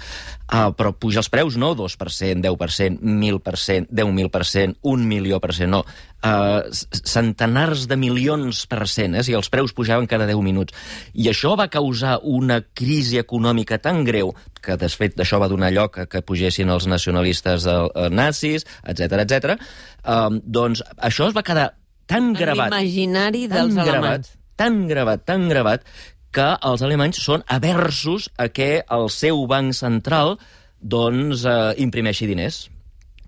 Uh, 0.47 0.71
però 0.77 0.93
puja 0.93 1.23
els 1.23 1.31
preus 1.33 1.57
no 1.61 1.73
2%, 1.79 2.43
10%, 2.45 3.01
1.000%, 3.03 3.91
10.000%, 3.91 4.77
1 4.83 5.09
milió 5.13 5.41
per 5.43 5.55
cent, 5.57 5.73
no. 5.73 5.83
Uh, 6.27 6.65
centenars 7.07 7.85
de 7.91 7.97
milions 8.01 8.65
per 8.71 8.87
cent, 8.91 9.15
eh? 9.15 9.23
o 9.23 9.27
sigui, 9.27 9.39
els 9.39 9.51
preus 9.53 9.75
pujaven 9.77 10.09
cada 10.11 10.27
10 10.29 10.43
minuts. 10.45 10.75
I 11.15 11.31
això 11.31 11.55
va 11.59 11.69
causar 11.73 12.19
una 12.25 12.61
crisi 12.75 13.21
econòmica 13.21 13.79
tan 13.83 14.03
greu 14.07 14.33
que, 14.61 14.77
de 14.81 14.89
fet, 14.91 15.19
això 15.23 15.39
va 15.43 15.51
donar 15.53 15.71
lloc 15.75 16.01
a 16.03 16.07
que 16.11 16.25
pugessin 16.27 16.71
els 16.73 16.89
nacionalistes 16.91 17.67
eh, 17.71 17.77
eh, 17.87 18.09
nazis, 18.11 18.67
etc 18.85 19.23
etc. 19.23 19.57
Um, 20.03 20.41
doncs 20.43 20.83
això 20.97 21.31
es 21.31 21.37
va 21.37 21.45
quedar 21.47 21.71
tan 22.11 22.33
gravat 22.37 22.71
L'imaginari 22.71 23.47
tan 23.51 23.71
dels 23.71 23.79
gravat, 23.79 23.95
alemanys. 23.97 24.35
tan 24.57 24.83
gravat, 24.91 25.25
tan 25.27 25.49
gravat, 25.51 25.87
que 26.37 26.53
els 26.69 26.85
alemanys 26.85 27.21
són 27.25 27.45
aversos 27.49 28.31
a 28.37 28.51
que 28.53 28.71
el 28.93 29.11
seu 29.13 29.47
banc 29.49 29.73
central 29.77 30.37
doncs, 30.81 31.47
eh, 31.49 31.75
imprimeixi 31.83 32.29
diners. 32.29 32.67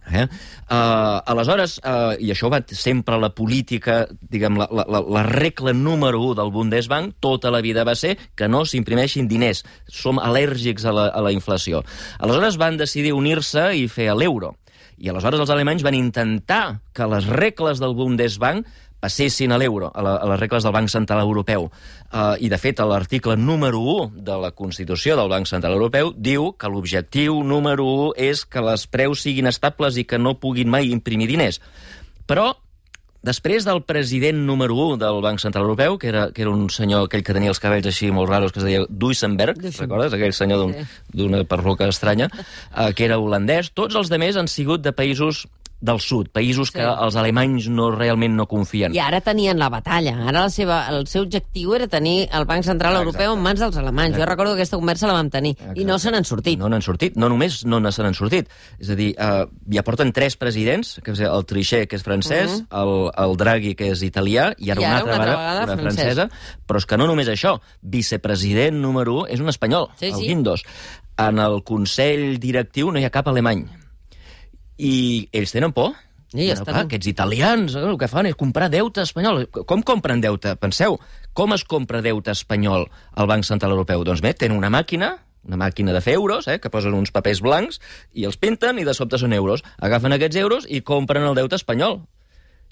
Eh? 0.08 0.24
Uh, 0.24 1.20
aleshores, 1.28 1.74
uh, 1.84 2.14
i 2.16 2.30
això 2.32 2.48
va 2.48 2.62
sempre 2.72 3.18
la 3.20 3.28
política, 3.36 3.98
diguem, 4.32 4.56
la, 4.56 4.64
la, 4.72 4.86
la, 4.88 5.02
la 5.18 5.24
regla 5.26 5.74
número 5.76 6.22
1 6.30 6.38
del 6.38 6.52
Bundesbank, 6.54 7.18
tota 7.20 7.52
la 7.52 7.60
vida 7.60 7.84
va 7.84 7.92
ser 7.92 8.14
que 8.36 8.48
no 8.48 8.62
s'imprimeixin 8.64 9.28
diners. 9.28 9.64
Som 9.84 10.16
al·lèrgics 10.16 10.88
a 10.88 10.94
la, 10.96 11.08
a 11.12 11.24
la 11.24 11.34
inflació. 11.34 11.82
Aleshores 12.24 12.56
van 12.56 12.80
decidir 12.80 13.12
unir-se 13.16 13.68
i 13.76 13.84
fer 13.92 14.08
l'euro. 14.16 14.54
I 14.98 15.12
aleshores 15.12 15.44
els 15.44 15.52
alemanys 15.52 15.84
van 15.86 15.94
intentar 15.94 16.80
que 16.96 17.06
les 17.06 17.28
regles 17.28 17.78
del 17.78 17.94
Bundesbank 17.94 18.66
passessin 19.00 19.52
a 19.54 19.58
l'euro, 19.58 19.90
a, 19.94 20.02
la, 20.02 20.16
a 20.18 20.26
les 20.32 20.40
regles 20.40 20.64
del 20.66 20.72
Banc 20.74 20.88
Central 20.90 21.20
Europeu. 21.22 21.68
Uh, 22.12 22.34
I, 22.40 22.48
de 22.50 22.58
fet, 22.58 22.80
l'article 22.82 23.36
número 23.36 23.78
1 23.78 24.22
de 24.26 24.38
la 24.42 24.50
Constitució 24.50 25.16
del 25.16 25.28
Banc 25.30 25.46
Central 25.46 25.76
Europeu 25.78 26.12
diu 26.16 26.52
que 26.58 26.70
l'objectiu 26.72 27.42
número 27.46 27.84
1 27.84 28.14
és 28.30 28.44
que 28.44 28.60
les 28.64 28.86
preus 28.90 29.22
siguin 29.22 29.46
estables 29.46 29.96
i 29.96 30.04
que 30.08 30.18
no 30.18 30.34
puguin 30.40 30.68
mai 30.72 30.90
imprimir 30.90 31.28
diners. 31.30 31.60
Però, 32.26 32.50
després 33.22 33.64
del 33.66 33.82
president 33.82 34.38
número 34.46 34.74
1 34.74 34.96
del 35.00 35.20
Banc 35.22 35.40
Central 35.42 35.64
Europeu, 35.66 35.98
que 35.98 36.08
era, 36.08 36.28
que 36.32 36.42
era 36.42 36.50
un 36.50 36.68
senyor, 36.70 37.06
aquell 37.08 37.24
que 37.26 37.34
tenia 37.34 37.50
els 37.52 37.58
cabells 37.60 37.86
així 37.90 38.10
molt 38.14 38.30
raros, 38.30 38.52
que 38.54 38.60
es 38.62 38.66
deia 38.66 38.84
Duisenberg, 38.88 39.58
recordes? 39.78 40.14
Aquell 40.14 40.32
senyor 40.36 40.60
d'un- 40.62 40.74
d'una 41.12 41.44
perruca 41.44 41.88
estranya, 41.90 42.30
uh, 42.32 42.90
que 42.94 43.04
era 43.08 43.18
holandès. 43.18 43.72
Tots 43.74 43.94
els 43.98 44.08
demés 44.08 44.36
han 44.38 44.48
sigut 44.48 44.82
de 44.82 44.92
països 44.92 45.46
del 45.80 46.00
sud, 46.00 46.28
països 46.34 46.68
Sí. 46.72 46.78
que 46.78 46.82
els 46.84 47.14
alemanys 47.16 47.68
no 47.68 47.90
realment 47.92 48.34
no 48.34 48.46
confien. 48.46 48.92
I 48.94 48.98
ara 48.98 49.20
tenien 49.20 49.58
la 49.58 49.68
batalla. 49.68 50.16
Ara 50.26 50.40
la 50.42 50.50
seva, 50.50 50.88
el 50.90 51.06
seu 51.06 51.22
objectiu 51.22 51.74
era 51.74 51.86
tenir 51.86 52.28
el 52.32 52.44
Banc 52.46 52.64
Central 52.64 52.96
Ah, 52.96 52.98
Europeu 53.00 53.32
en 53.34 53.40
mans 53.42 53.60
dels 53.60 53.76
alemanys. 53.76 54.16
Jo 54.16 54.26
recordo 54.26 54.52
que 54.54 54.62
aquesta 54.62 54.76
conversa 54.76 55.06
la 55.06 55.12
vam 55.14 55.30
tenir. 55.30 55.56
I 55.76 55.84
no 55.84 55.98
se 55.98 56.10
n'han 56.10 56.24
sortit. 56.24 56.58
No 56.58 56.68
n'han 56.68 56.82
sortit, 56.82 57.16
no 57.16 57.28
només 57.28 57.64
no 57.64 57.78
se 57.92 58.02
n'han 58.02 58.14
sortit. 58.14 58.48
És 58.78 58.90
a 58.90 58.94
dir, 58.96 59.14
uh, 59.18 59.46
ja 59.72 59.82
porten 59.84 60.12
tres 60.12 60.36
presidents, 60.36 61.00
que 61.04 61.12
és 61.12 61.20
el 61.20 61.44
Trichet, 61.46 61.88
que 61.88 61.96
és 61.96 62.02
francès, 62.02 62.64
el, 62.70 63.10
el 63.16 63.36
Draghi, 63.36 63.74
que 63.76 63.90
és 63.92 64.02
italià, 64.02 64.54
i 64.58 64.70
ara, 64.70 64.80
Mhm. 64.80 64.82
I 64.82 64.84
ara 64.84 65.04
una 65.04 65.14
altra, 65.14 65.36
vegada 65.36 65.64
una 65.64 65.76
francès. 65.76 65.94
francesa. 66.16 66.30
Però 66.66 66.76
és 66.78 66.86
que 66.86 66.96
no 66.96 67.06
només 67.06 67.28
això, 67.28 67.60
vicepresident 67.82 68.74
número 68.80 69.14
1 69.20 69.26
és 69.28 69.40
un 69.40 69.48
espanyol, 69.48 69.88
Sí, 69.98 70.06
el 70.06 70.14
sí. 70.14 70.26
Guindos. 70.26 70.64
En 71.18 71.38
el 71.38 71.62
Consell 71.64 72.38
Directiu 72.38 72.90
no 72.92 72.98
hi 72.98 73.04
ha 73.04 73.10
cap 73.10 73.26
alemany. 73.28 73.66
I 74.78 75.28
ells 75.34 75.54
tenen 75.54 75.74
por. 75.74 75.94
I 76.34 76.44
ja 76.44 76.52
Però, 76.52 76.60
està, 76.60 76.72
clar, 76.72 76.82
no? 76.82 76.88
aquests 76.90 77.08
italians 77.08 77.74
eh, 77.74 77.84
el 77.88 77.96
que 78.00 78.08
fan 78.10 78.28
és 78.28 78.36
comprar 78.36 78.68
deute 78.72 79.04
espanyol. 79.06 79.46
Com 79.68 79.82
compren 79.86 80.20
deute? 80.20 80.54
Penseu, 80.60 80.98
com 81.32 81.56
es 81.56 81.64
compra 81.64 82.02
deute 82.04 82.34
espanyol 82.34 82.84
al 83.14 83.30
Banc 83.30 83.48
Central 83.48 83.72
Europeu? 83.72 84.04
Doncs 84.04 84.20
bé, 84.24 84.34
tenen 84.36 84.58
una 84.58 84.68
màquina, 84.72 85.14
una 85.48 85.60
màquina 85.60 85.94
de 85.96 86.02
fer 86.04 86.18
euros, 86.18 86.46
eh, 86.48 86.58
que 86.60 86.70
posen 86.70 86.96
uns 86.98 87.14
papers 87.14 87.40
blancs 87.44 87.80
i 88.12 88.28
els 88.28 88.36
pinten 88.36 88.78
i 88.78 88.84
de 88.84 88.94
sobte 88.94 89.20
són 89.20 89.32
euros. 89.32 89.64
Agafen 89.80 90.14
aquests 90.18 90.36
euros 90.36 90.68
i 90.68 90.82
compren 90.84 91.24
el 91.24 91.38
deute 91.38 91.56
espanyol. 91.56 92.02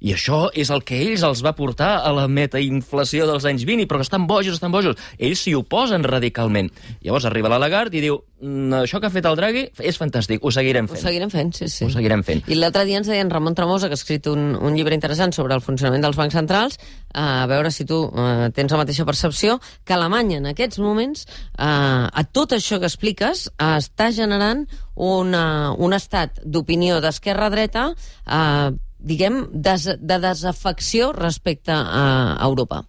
I 0.01 0.13
això 0.13 0.51
és 0.53 0.69
el 0.71 0.83
que 0.85 0.99
ells 1.01 1.23
els 1.25 1.41
va 1.45 1.55
portar 1.57 2.03
a 2.05 2.11
la 2.13 2.27
metainflació 2.29 3.25
dels 3.27 3.47
anys 3.49 3.65
20, 3.65 3.87
però 3.89 3.97
que 4.03 4.05
estan 4.05 4.27
bojos, 4.29 4.53
estan 4.53 4.73
bojos. 4.73 4.97
Ells 5.19 5.41
s'hi 5.41 5.55
oposen 5.57 6.05
radicalment. 6.05 6.69
Llavors 7.01 7.25
arriba 7.25 7.49
la 7.49 7.59
Lagarde 7.59 7.97
i 7.97 8.03
diu 8.05 8.19
"Mm, 8.41 8.75
això 8.85 9.01
que 9.01 9.07
ha 9.07 9.11
fet 9.11 9.25
el 9.25 9.37
Draghi 9.37 9.71
és 9.79 9.99
fantàstic, 9.99 10.41
ho 10.43 10.51
seguirem 10.53 10.85
Ho 10.85 10.89
fent. 10.89 11.01
seguirem 11.03 11.31
fent, 11.31 11.55
sí, 11.55 11.69
sí. 11.69 11.85
Ho 11.87 11.91
seguirem 11.91 12.23
fent. 12.23 12.43
I 12.47 12.55
l'altre 12.55 12.85
dia 12.85 12.99
ens 12.99 13.07
deien 13.07 13.31
Ramon 13.31 13.55
Tremosa, 13.55 13.89
que 13.89 13.95
ha 13.95 14.01
escrit 14.03 14.27
un, 14.27 14.55
un 14.61 14.75
llibre 14.77 14.95
interessant 14.95 15.33
sobre 15.33 15.55
el 15.55 15.63
funcionament 15.63 16.03
dels 16.03 16.17
bancs 16.17 16.35
centrals, 16.35 16.79
a 17.15 17.47
veure 17.47 17.71
si 17.71 17.87
tu 17.87 18.05
eh, 18.15 18.51
tens 18.55 18.71
la 18.73 18.79
mateixa 18.79 19.07
percepció, 19.07 19.59
que 19.85 19.95
Alemanya 19.95 20.37
en 20.37 20.47
aquests 20.53 20.79
moments, 20.79 21.25
eh, 21.59 21.63
a 22.13 22.25
tot 22.31 22.53
això 22.53 22.79
que 22.79 22.87
expliques, 22.87 23.47
eh, 23.59 23.65
està 23.81 24.13
generant 24.13 24.67
una, 24.95 25.73
un 25.73 25.93
estat 25.95 26.39
d'opinió 26.45 27.01
d'esquerra-dreta, 27.01 27.95
eh, 28.27 28.71
diguem, 28.99 29.47
des, 29.53 29.89
de 30.01 30.19
desafecció 30.23 31.13
respecte 31.13 31.73
a 31.73 32.37
Europa. 32.43 32.85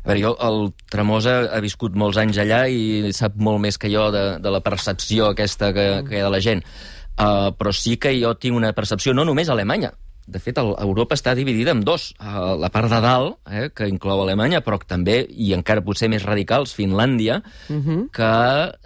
A 0.00 0.08
veure, 0.08 0.20
jo, 0.22 0.32
el 0.40 0.70
Tremosa 0.90 1.34
ha 1.52 1.60
viscut 1.60 1.96
molts 1.98 2.16
anys 2.20 2.38
allà 2.40 2.62
i 2.72 3.12
sap 3.16 3.36
molt 3.36 3.60
més 3.60 3.76
que 3.76 3.90
jo 3.92 4.08
de, 4.14 4.24
de 4.40 4.52
la 4.52 4.62
percepció 4.64 5.28
aquesta 5.30 5.74
que, 5.76 5.88
que 6.06 6.16
hi 6.16 6.22
ha 6.22 6.28
de 6.30 6.36
la 6.36 6.40
gent. 6.44 6.64
Uh, 7.20 7.50
però 7.52 7.72
sí 7.76 7.98
que 8.00 8.14
jo 8.16 8.32
tinc 8.40 8.56
una 8.56 8.72
percepció, 8.72 9.12
no 9.12 9.26
només 9.28 9.50
a 9.50 9.52
Alemanya, 9.52 9.92
de 10.30 10.38
fet, 10.38 10.58
el, 10.62 10.70
Europa 10.78 11.16
està 11.18 11.34
dividida 11.34 11.74
en 11.74 11.82
dos. 11.84 12.10
Uh, 12.20 12.54
la 12.60 12.70
part 12.72 12.90
de 12.92 13.00
dalt, 13.02 13.38
eh, 13.50 13.68
que 13.74 13.88
inclou 13.90 14.22
Alemanya, 14.22 14.60
però 14.64 14.78
també, 14.86 15.24
i 15.28 15.50
encara 15.56 15.82
potser 15.84 16.10
més 16.12 16.24
radicals, 16.26 16.74
Finlàndia, 16.76 17.40
uh 17.68 17.76
-huh. 17.76 18.00
que, 18.14 18.32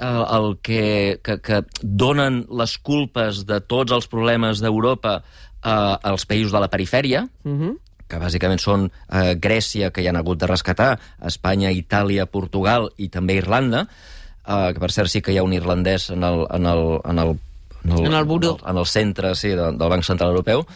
uh, 0.00 0.24
el 0.38 0.58
que, 0.62 1.20
que, 1.22 1.38
que 1.40 1.62
donen 1.82 2.46
les 2.48 2.78
culpes 2.78 3.44
de 3.46 3.60
tots 3.60 3.92
els 3.92 4.08
problemes 4.08 4.60
d'Europa 4.60 5.22
uh, 5.64 5.96
als 6.02 6.26
països 6.28 6.52
de 6.52 6.60
la 6.60 6.68
perifèria, 6.68 7.26
uh 7.44 7.56
-huh 7.56 7.74
que 8.08 8.18
bàsicament 8.20 8.60
són 8.60 8.90
eh, 9.08 9.34
Grècia, 9.40 9.90
que 9.90 10.02
hi 10.02 10.08
han 10.08 10.16
hagut 10.16 10.38
de 10.38 10.46
rescatar, 10.46 10.98
Espanya, 11.24 11.70
Itàlia, 11.72 12.26
Portugal 12.26 12.90
i 12.98 13.08
també 13.08 13.38
Irlanda, 13.40 13.86
eh, 14.46 14.72
que 14.74 14.80
per 14.82 14.90
cert 14.92 15.08
sí 15.08 15.22
que 15.22 15.32
hi 15.32 15.38
ha 15.38 15.46
un 15.46 15.54
irlandès 15.56 16.10
en 16.10 16.22
el, 16.22 16.46
en 16.50 16.66
el, 16.66 17.00
en 17.04 17.18
el, 17.18 17.36
en 17.84 17.92
el, 17.92 18.04
en 18.04 18.12
el, 18.12 18.30
en 18.30 18.44
el, 18.44 18.56
en 18.70 18.76
el 18.76 18.86
centre 18.86 19.34
sí, 19.34 19.48
de, 19.48 19.72
del 19.72 19.88
Banc 19.88 20.04
Central 20.04 20.30
Europeu, 20.30 20.66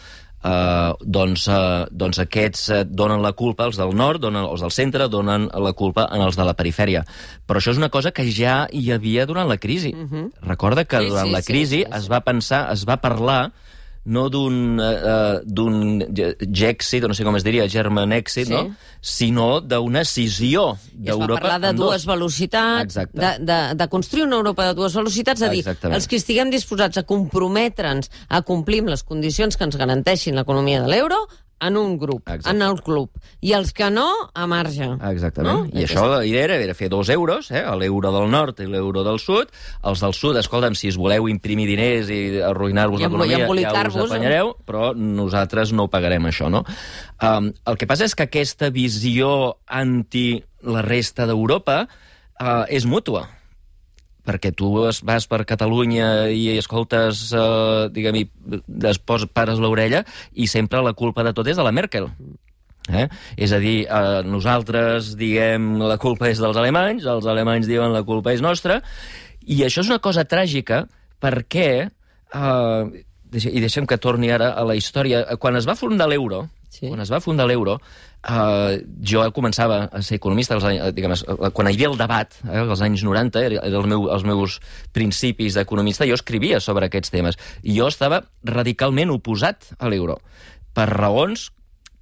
eh, 0.43 0.93
doncs, 1.01 1.47
eh, 1.47 1.85
doncs 1.91 2.21
aquests 2.23 2.65
eh, 2.73 2.83
donen 2.85 3.21
la 3.23 3.33
culpa, 3.33 3.67
els 3.69 3.79
del 3.79 3.95
nord, 3.95 4.21
donen, 4.23 4.45
els 4.45 4.65
del 4.65 4.73
centre, 4.73 5.09
donen 5.11 5.49
la 5.49 5.73
culpa 5.73 6.07
en 6.15 6.23
els 6.25 6.39
de 6.39 6.47
la 6.47 6.55
perifèria. 6.57 7.05
Però 7.47 7.61
això 7.61 7.73
és 7.75 7.81
una 7.81 7.91
cosa 7.93 8.11
que 8.15 8.27
ja 8.31 8.63
hi 8.71 8.89
havia 8.95 9.27
durant 9.29 9.49
la 9.49 9.57
crisi. 9.57 9.93
Uh 9.93 10.07
-huh. 10.09 10.29
Recorda 10.41 10.85
que 10.85 10.99
sí, 10.99 11.09
durant 11.09 11.27
sí, 11.27 11.33
la 11.33 11.41
crisi 11.41 11.77
sí, 11.77 11.83
sí, 11.83 11.91
sí. 11.91 11.97
es 11.97 12.11
va 12.11 12.21
pensar, 12.21 12.71
es 12.73 12.85
va 12.87 12.97
parlar 12.97 13.51
no 14.09 14.25
d'un 14.33 14.79
uh, 14.81 15.39
d'un 15.45 16.01
Gexit, 16.49 17.05
no 17.05 17.15
sé 17.17 17.25
com 17.27 17.37
es 17.37 17.45
diria, 17.45 17.67
German 17.69 18.13
Exit, 18.17 18.49
sí. 18.49 18.55
no? 18.55 18.75
sinó 19.01 19.49
d'una 19.61 20.03
cisió 20.07 20.71
d'Europa. 20.91 21.25
Es 21.25 21.35
va 21.35 21.41
parlar 21.43 21.59
de 21.67 21.73
dues 21.77 22.05
velocitats, 22.09 22.97
de, 23.13 23.31
de, 23.39 23.59
de 23.79 23.89
construir 23.91 24.25
una 24.25 24.39
Europa 24.41 24.65
de 24.67 24.77
dues 24.79 24.95
velocitats, 24.97 25.43
és 25.43 25.47
a 25.47 25.51
dir, 25.53 25.61
Exactament. 25.63 25.99
els 25.99 26.09
que 26.09 26.19
estiguem 26.19 26.51
disposats 26.53 26.99
a 26.99 27.05
comprometre'ns 27.07 28.09
a 28.27 28.41
complir 28.47 28.81
amb 28.83 28.95
les 28.95 29.05
condicions 29.05 29.55
que 29.55 29.69
ens 29.69 29.77
garanteixin 29.79 30.37
l'economia 30.39 30.81
de 30.83 30.91
l'euro, 30.91 31.21
en 31.59 31.77
un 31.77 31.97
grup, 31.99 32.27
Exacte. 32.27 32.49
en 32.55 32.61
el 32.65 32.81
club. 32.81 33.09
I 33.41 33.53
els 33.57 33.71
que 33.75 33.89
no, 33.91 34.07
a 34.33 34.47
marge. 34.47 34.87
Exactament. 35.11 35.69
No? 35.69 35.79
I 35.79 35.85
això 35.85 36.05
la 36.09 36.21
idea 36.27 36.45
era, 36.47 36.59
era 36.63 36.75
fer 36.77 36.89
dos 36.91 37.09
euros, 37.13 37.51
eh? 37.51 37.63
l'euro 37.79 38.11
del 38.15 38.29
nord 38.31 38.61
i 38.63 38.67
l'euro 38.69 39.03
del 39.07 39.19
sud. 39.19 39.51
Els 39.83 40.03
del 40.03 40.15
sud, 40.17 40.39
escolta'm, 40.41 40.77
si 40.79 40.91
es 40.91 40.99
voleu 40.99 41.29
imprimir 41.31 41.67
diners 41.69 42.11
i 42.13 42.21
arruïnar-vos 42.49 43.03
l'economia, 43.03 43.43
ja 43.45 43.85
us 43.89 43.99
apanyareu, 44.05 44.53
però 44.67 44.93
nosaltres 44.95 45.73
no 45.75 45.89
pagarem, 45.91 46.29
això, 46.29 46.51
no? 46.51 46.63
Um, 47.23 47.51
el 47.67 47.79
que 47.79 47.87
passa 47.89 48.07
és 48.07 48.15
que 48.15 48.29
aquesta 48.29 48.69
visió 48.71 49.59
anti 49.67 50.39
la 50.63 50.83
resta 50.83 51.27
d'Europa 51.27 51.83
uh, 51.87 52.63
és 52.67 52.87
mútua 52.87 53.27
perquè 54.25 54.51
tu 54.55 54.71
vas 54.75 55.27
per 55.29 55.45
Catalunya 55.47 56.29
i 56.29 56.57
escoltes, 56.57 57.29
eh, 57.33 57.87
diguem-hi, 57.93 58.27
es 58.89 58.99
pos, 58.99 59.25
pares 59.31 59.59
l'orella 59.59 60.03
i 60.33 60.47
sempre 60.47 60.83
la 60.85 60.93
culpa 60.93 61.23
de 61.23 61.33
tot 61.33 61.47
és 61.47 61.57
de 61.57 61.65
la 61.65 61.73
Merkel. 61.75 62.09
Eh? 62.89 63.07
És 63.37 63.51
a 63.53 63.59
dir, 63.61 63.85
eh, 63.85 64.21
nosaltres 64.25 65.13
diem 65.17 65.77
la 65.81 65.97
culpa 66.01 66.29
és 66.29 66.39
dels 66.41 66.57
alemanys, 66.57 67.05
els 67.05 67.25
alemanys 67.29 67.67
diuen 67.69 67.93
la 67.93 68.03
culpa 68.03 68.33
és 68.33 68.41
nostra, 68.41 68.81
i 69.45 69.61
això 69.65 69.83
és 69.83 69.91
una 69.91 70.01
cosa 70.01 70.25
tràgica 70.25 70.87
perquè, 71.21 71.89
eh, 72.33 73.05
i 73.31 73.59
deixem 73.61 73.85
que 73.85 73.97
torni 73.97 74.31
ara 74.31 74.53
a 74.57 74.63
la 74.65 74.75
història, 74.75 75.25
quan 75.37 75.55
es 75.55 75.67
va 75.69 75.77
fundar 75.77 76.09
l'euro, 76.09 76.47
sí. 76.69 76.87
quan 76.87 77.01
es 77.01 77.11
va 77.11 77.21
fundar 77.21 77.45
l'euro, 77.47 77.79
Uh, 78.19 78.81
jo 78.99 79.21
començava 79.31 79.85
a 79.95 80.01
ser 80.03 80.17
economista 80.17 80.57
als 80.57 80.65
anys, 80.67 80.89
diguem, 80.91 81.13
quan 81.55 81.69
hi 81.69 81.77
havia 81.77 81.87
el 81.87 81.95
debat, 81.99 82.33
eh, 82.43 82.65
als 82.65 82.81
anys 82.83 83.05
90, 83.07 83.43
eren 83.47 83.63
el 83.63 83.87
meu, 83.87 84.09
els 84.11 84.25
meus 84.27 84.57
principis 84.91 85.55
d'economista, 85.55 86.07
jo 86.09 86.17
escrivia 86.19 86.59
sobre 86.59 86.89
aquests 86.89 87.13
temes. 87.13 87.39
I 87.63 87.77
jo 87.77 87.87
estava 87.87 88.25
radicalment 88.43 89.15
oposat 89.15 89.71
a 89.79 89.87
l'euro, 89.87 90.19
per 90.75 90.89
raons 90.91 91.47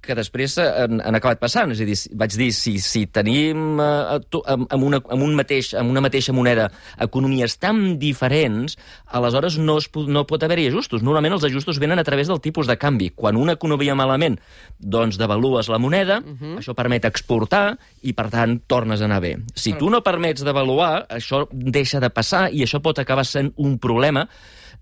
que 0.00 0.14
després 0.16 0.56
han, 0.62 1.00
han 1.04 1.18
acabat 1.18 1.40
passant. 1.42 1.72
És 1.74 1.82
a 1.82 1.86
dir, 1.88 1.96
vaig 2.18 2.34
dir, 2.38 2.48
si, 2.56 2.76
si 2.82 3.04
tenim 3.12 3.80
eh, 3.82 4.18
amb, 4.18 4.66
amb, 4.70 4.84
una, 4.84 5.00
amb, 5.02 5.24
un 5.24 5.34
mateix, 5.38 5.72
amb 5.78 5.92
una 5.92 6.02
mateixa 6.04 6.34
moneda 6.36 6.68
economies 7.04 7.58
tan 7.60 7.98
diferents, 8.00 8.78
aleshores 9.18 9.58
no, 9.62 9.78
es, 9.82 9.88
no 10.08 10.24
pot 10.28 10.44
haver-hi 10.46 10.68
ajustos. 10.70 11.04
Normalment 11.06 11.38
els 11.38 11.48
ajustos 11.50 11.80
venen 11.82 12.00
a 12.00 12.06
través 12.06 12.30
del 12.30 12.42
tipus 12.44 12.70
de 12.70 12.78
canvi. 12.80 13.10
Quan 13.16 13.38
una 13.40 13.56
economia 13.58 13.96
malament, 13.98 14.38
doncs 14.78 15.18
devalues 15.20 15.70
la 15.72 15.80
moneda, 15.82 16.20
uh 16.20 16.26
mhm. 16.26 16.38
-huh. 16.40 16.58
això 16.62 16.74
permet 16.74 17.04
exportar 17.04 17.78
i, 18.02 18.12
per 18.12 18.30
tant, 18.30 18.60
tornes 18.66 19.00
a 19.00 19.04
anar 19.04 19.20
bé. 19.20 19.36
Si 19.54 19.74
tu 19.74 19.90
no 19.90 20.02
permets 20.02 20.44
devaluar, 20.44 21.06
això 21.08 21.46
deixa 21.50 22.00
de 22.00 22.10
passar 22.10 22.50
i 22.52 22.62
això 22.62 22.80
pot 22.80 22.98
acabar 22.98 23.24
sent 23.24 23.52
un 23.56 23.78
problema 23.78 24.28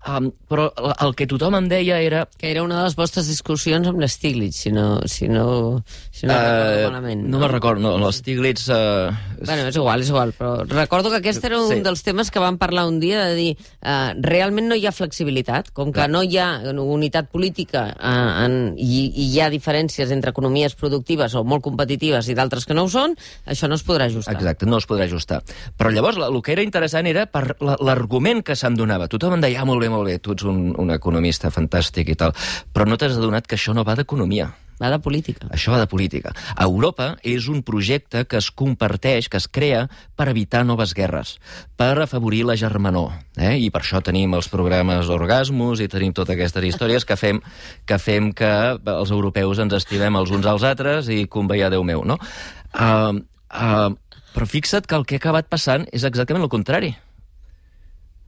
Um, 0.07 0.29
però 0.47 0.69
el 1.03 1.15
que 1.17 1.25
tothom 1.27 1.57
em 1.57 1.67
deia 1.71 1.97
era... 1.99 2.25
Que 2.37 2.51
era 2.51 2.61
una 2.63 2.77
de 2.79 2.83
les 2.85 2.95
vostres 2.95 3.27
discussions 3.27 3.87
amb 3.89 3.99
l'Stiglitz, 3.99 4.61
si 4.63 4.71
no, 4.71 5.01
si 5.09 5.27
no, 5.27 5.81
si 6.13 6.29
no 6.29 6.35
uh, 6.35 6.85
malament. 6.87 7.25
No, 7.25 7.35
no 7.35 7.41
me'n 7.43 7.51
recordo, 7.51 7.83
no, 7.83 7.95
l'Stiglitz... 8.05 8.69
Uh... 8.71 9.11
Bueno, 9.41 9.65
és 9.67 9.75
igual, 9.75 10.05
és 10.05 10.11
igual, 10.13 10.31
però 10.37 10.53
recordo 10.69 11.11
que 11.11 11.19
aquest 11.19 11.43
era 11.49 11.59
un 11.59 11.73
sí. 11.73 11.81
dels 11.83 12.05
temes 12.05 12.31
que 12.31 12.43
vam 12.43 12.59
parlar 12.61 12.85
un 12.87 13.01
dia, 13.03 13.25
de 13.27 13.35
dir, 13.35 13.49
uh, 13.81 14.13
realment 14.23 14.69
no 14.71 14.77
hi 14.77 14.85
ha 14.87 14.93
flexibilitat, 14.95 15.73
com 15.75 15.91
que 15.91 15.99
Clar. 15.99 16.11
no 16.13 16.23
hi 16.23 16.39
ha 16.39 16.47
unitat 16.71 17.31
política 17.33 17.87
uh, 17.97 18.45
en, 18.45 18.57
i, 18.77 19.09
i 19.09 19.27
hi 19.33 19.41
ha 19.43 19.49
diferències 19.51 20.13
entre 20.15 20.31
economies 20.31 20.77
productives 20.79 21.35
o 21.35 21.43
molt 21.43 21.65
competitives 21.65 22.31
i 22.31 22.37
d'altres 22.37 22.69
que 22.69 22.77
no 22.77 22.87
ho 22.87 22.91
són, 22.91 23.17
això 23.45 23.67
no 23.67 23.75
es 23.75 23.83
podrà 23.87 24.07
ajustar. 24.07 24.37
Exacte, 24.37 24.69
no 24.69 24.79
es 24.79 24.87
podrà 24.87 25.09
ajustar. 25.09 25.41
Però 25.77 25.91
llavors 25.91 26.21
el 26.23 26.39
que 26.45 26.55
era 26.55 26.65
interessant 26.65 27.09
era 27.09 27.27
per 27.27 27.57
l'argument 27.59 28.43
que 28.45 28.55
se'm 28.55 28.77
donava. 28.79 29.09
Tothom 29.11 29.37
em 29.37 29.43
deia, 29.43 29.61
ah, 29.61 29.67
molt 29.67 29.83
bé, 29.83 29.86
molt 29.93 30.07
bé, 30.09 30.19
tu 30.19 30.35
ets 30.35 30.45
un, 30.47 30.71
un 30.77 30.93
economista 30.93 31.51
fantàstic 31.53 32.13
i 32.13 32.19
tal, 32.19 32.35
però 32.73 32.87
no 32.87 32.97
t'has 32.97 33.17
adonat 33.17 33.47
que 33.47 33.57
això 33.59 33.75
no 33.75 33.85
va 33.87 33.97
d'economia. 33.99 34.51
Va 34.77 34.91
de 34.93 34.99
política. 35.01 35.47
Això 35.49 35.71
va 35.73 35.79
de 35.81 35.87
política. 35.89 36.31
Europa 36.61 37.15
és 37.25 37.47
un 37.49 37.63
projecte 37.65 38.23
que 38.29 38.37
es 38.37 38.51
comparteix, 38.53 39.25
que 39.25 39.39
es 39.41 39.47
crea 39.49 39.87
per 40.15 40.27
evitar 40.29 40.61
noves 40.69 40.93
guerres, 40.93 41.37
per 41.75 41.95
afavorir 42.03 42.43
la 42.45 42.55
germanor. 42.61 43.15
Eh? 43.41 43.55
I 43.57 43.71
per 43.73 43.81
això 43.81 44.03
tenim 44.05 44.35
els 44.37 44.51
programes 44.53 45.09
Orgasmus 45.09 45.81
i 45.81 45.89
tenim 45.89 46.13
totes 46.13 46.37
aquestes 46.37 46.69
històries 46.69 47.09
que 47.09 47.17
fem 47.17 47.41
que, 47.89 47.97
fem 47.97 48.29
que 48.37 48.51
els 48.93 49.13
europeus 49.15 49.63
ens 49.65 49.73
estimem 49.79 50.21
els 50.21 50.35
uns 50.35 50.45
als 50.45 50.67
altres 50.67 51.09
i 51.09 51.23
conveia 51.25 51.71
Déu 51.73 51.81
meu, 51.83 52.05
no? 52.05 52.19
Uh, 52.77 53.17
uh, 53.49 53.89
però 54.35 54.45
fixa't 54.45 54.85
que 54.85 54.93
el 54.93 55.09
que 55.09 55.17
ha 55.17 55.23
acabat 55.23 55.49
passant 55.49 55.89
és 55.89 56.05
exactament 56.05 56.45
el 56.45 56.53
contrari. 56.53 56.93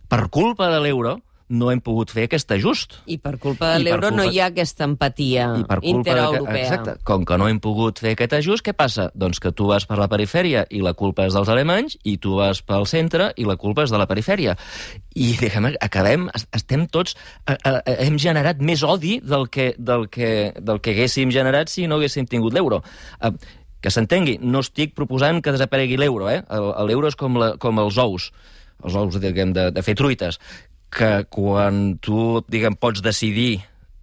Per 0.10 0.24
culpa 0.34 0.72
de 0.74 0.82
l'euro, 0.82 1.20
no 1.50 1.72
hem 1.74 1.82
pogut 1.82 2.12
fer 2.14 2.28
aquest 2.28 2.52
ajust. 2.54 3.00
I 3.10 3.18
per 3.22 3.36
culpa 3.42 3.74
de 3.74 3.82
l'euro 3.84 4.10
culpa... 4.10 4.18
no 4.22 4.26
hi 4.30 4.40
ha 4.40 4.50
aquesta 4.52 4.86
empatia 4.86 5.48
intereuropea. 5.82 6.62
Exacte. 6.62 6.96
Com 7.08 7.26
que 7.26 7.38
no 7.42 7.50
hem 7.50 7.60
pogut 7.64 8.02
fer 8.04 8.14
aquest 8.14 8.36
ajust, 8.38 8.64
què 8.66 8.76
passa? 8.78 9.10
Doncs 9.18 9.42
que 9.42 9.52
tu 9.56 9.70
vas 9.72 9.88
per 9.90 9.98
la 10.00 10.10
perifèria 10.12 10.66
i 10.70 10.84
la 10.86 10.94
culpa 10.98 11.26
és 11.26 11.36
dels 11.36 11.50
alemanys, 11.50 11.98
i 12.06 12.18
tu 12.22 12.38
vas 12.40 12.62
pel 12.62 12.86
centre 12.90 13.32
i 13.36 13.48
la 13.50 13.58
culpa 13.62 13.88
és 13.88 13.94
de 13.94 14.02
la 14.02 14.08
perifèria. 14.10 14.56
I, 15.16 15.32
diguem, 15.42 15.72
acabem, 15.82 16.30
estem 16.56 16.86
tots... 16.92 17.18
A, 17.46 17.58
a, 17.58 17.74
a, 17.80 17.98
hem 18.06 18.20
generat 18.22 18.62
més 18.62 18.86
odi 18.86 19.18
del 19.26 19.50
que, 19.50 19.72
del, 19.78 20.06
que, 20.14 20.54
del 20.62 20.84
que 20.86 20.94
haguéssim 20.94 21.34
generat 21.34 21.74
si 21.74 21.90
no 21.90 21.98
haguéssim 21.98 22.30
tingut 22.30 22.54
l'euro. 22.54 22.84
Que 23.80 23.92
s'entengui, 23.94 24.38
no 24.44 24.62
estic 24.62 24.94
proposant 24.94 25.42
que 25.42 25.56
desaparegui 25.56 25.98
l'euro, 25.98 26.30
eh? 26.30 26.44
L'euro 26.86 27.10
és 27.10 27.18
com, 27.18 27.42
la, 27.42 27.54
com 27.58 27.82
els 27.82 27.98
ous 27.98 28.30
els 28.80 28.96
ous, 28.96 29.16
diguem, 29.20 29.52
de, 29.52 29.66
de 29.76 29.82
fer 29.84 29.92
truites 30.00 30.38
que 30.90 31.12
quan 31.30 31.98
tu, 32.02 32.42
diguem, 32.50 32.78
pots 32.80 33.04
decidir, 33.06 33.60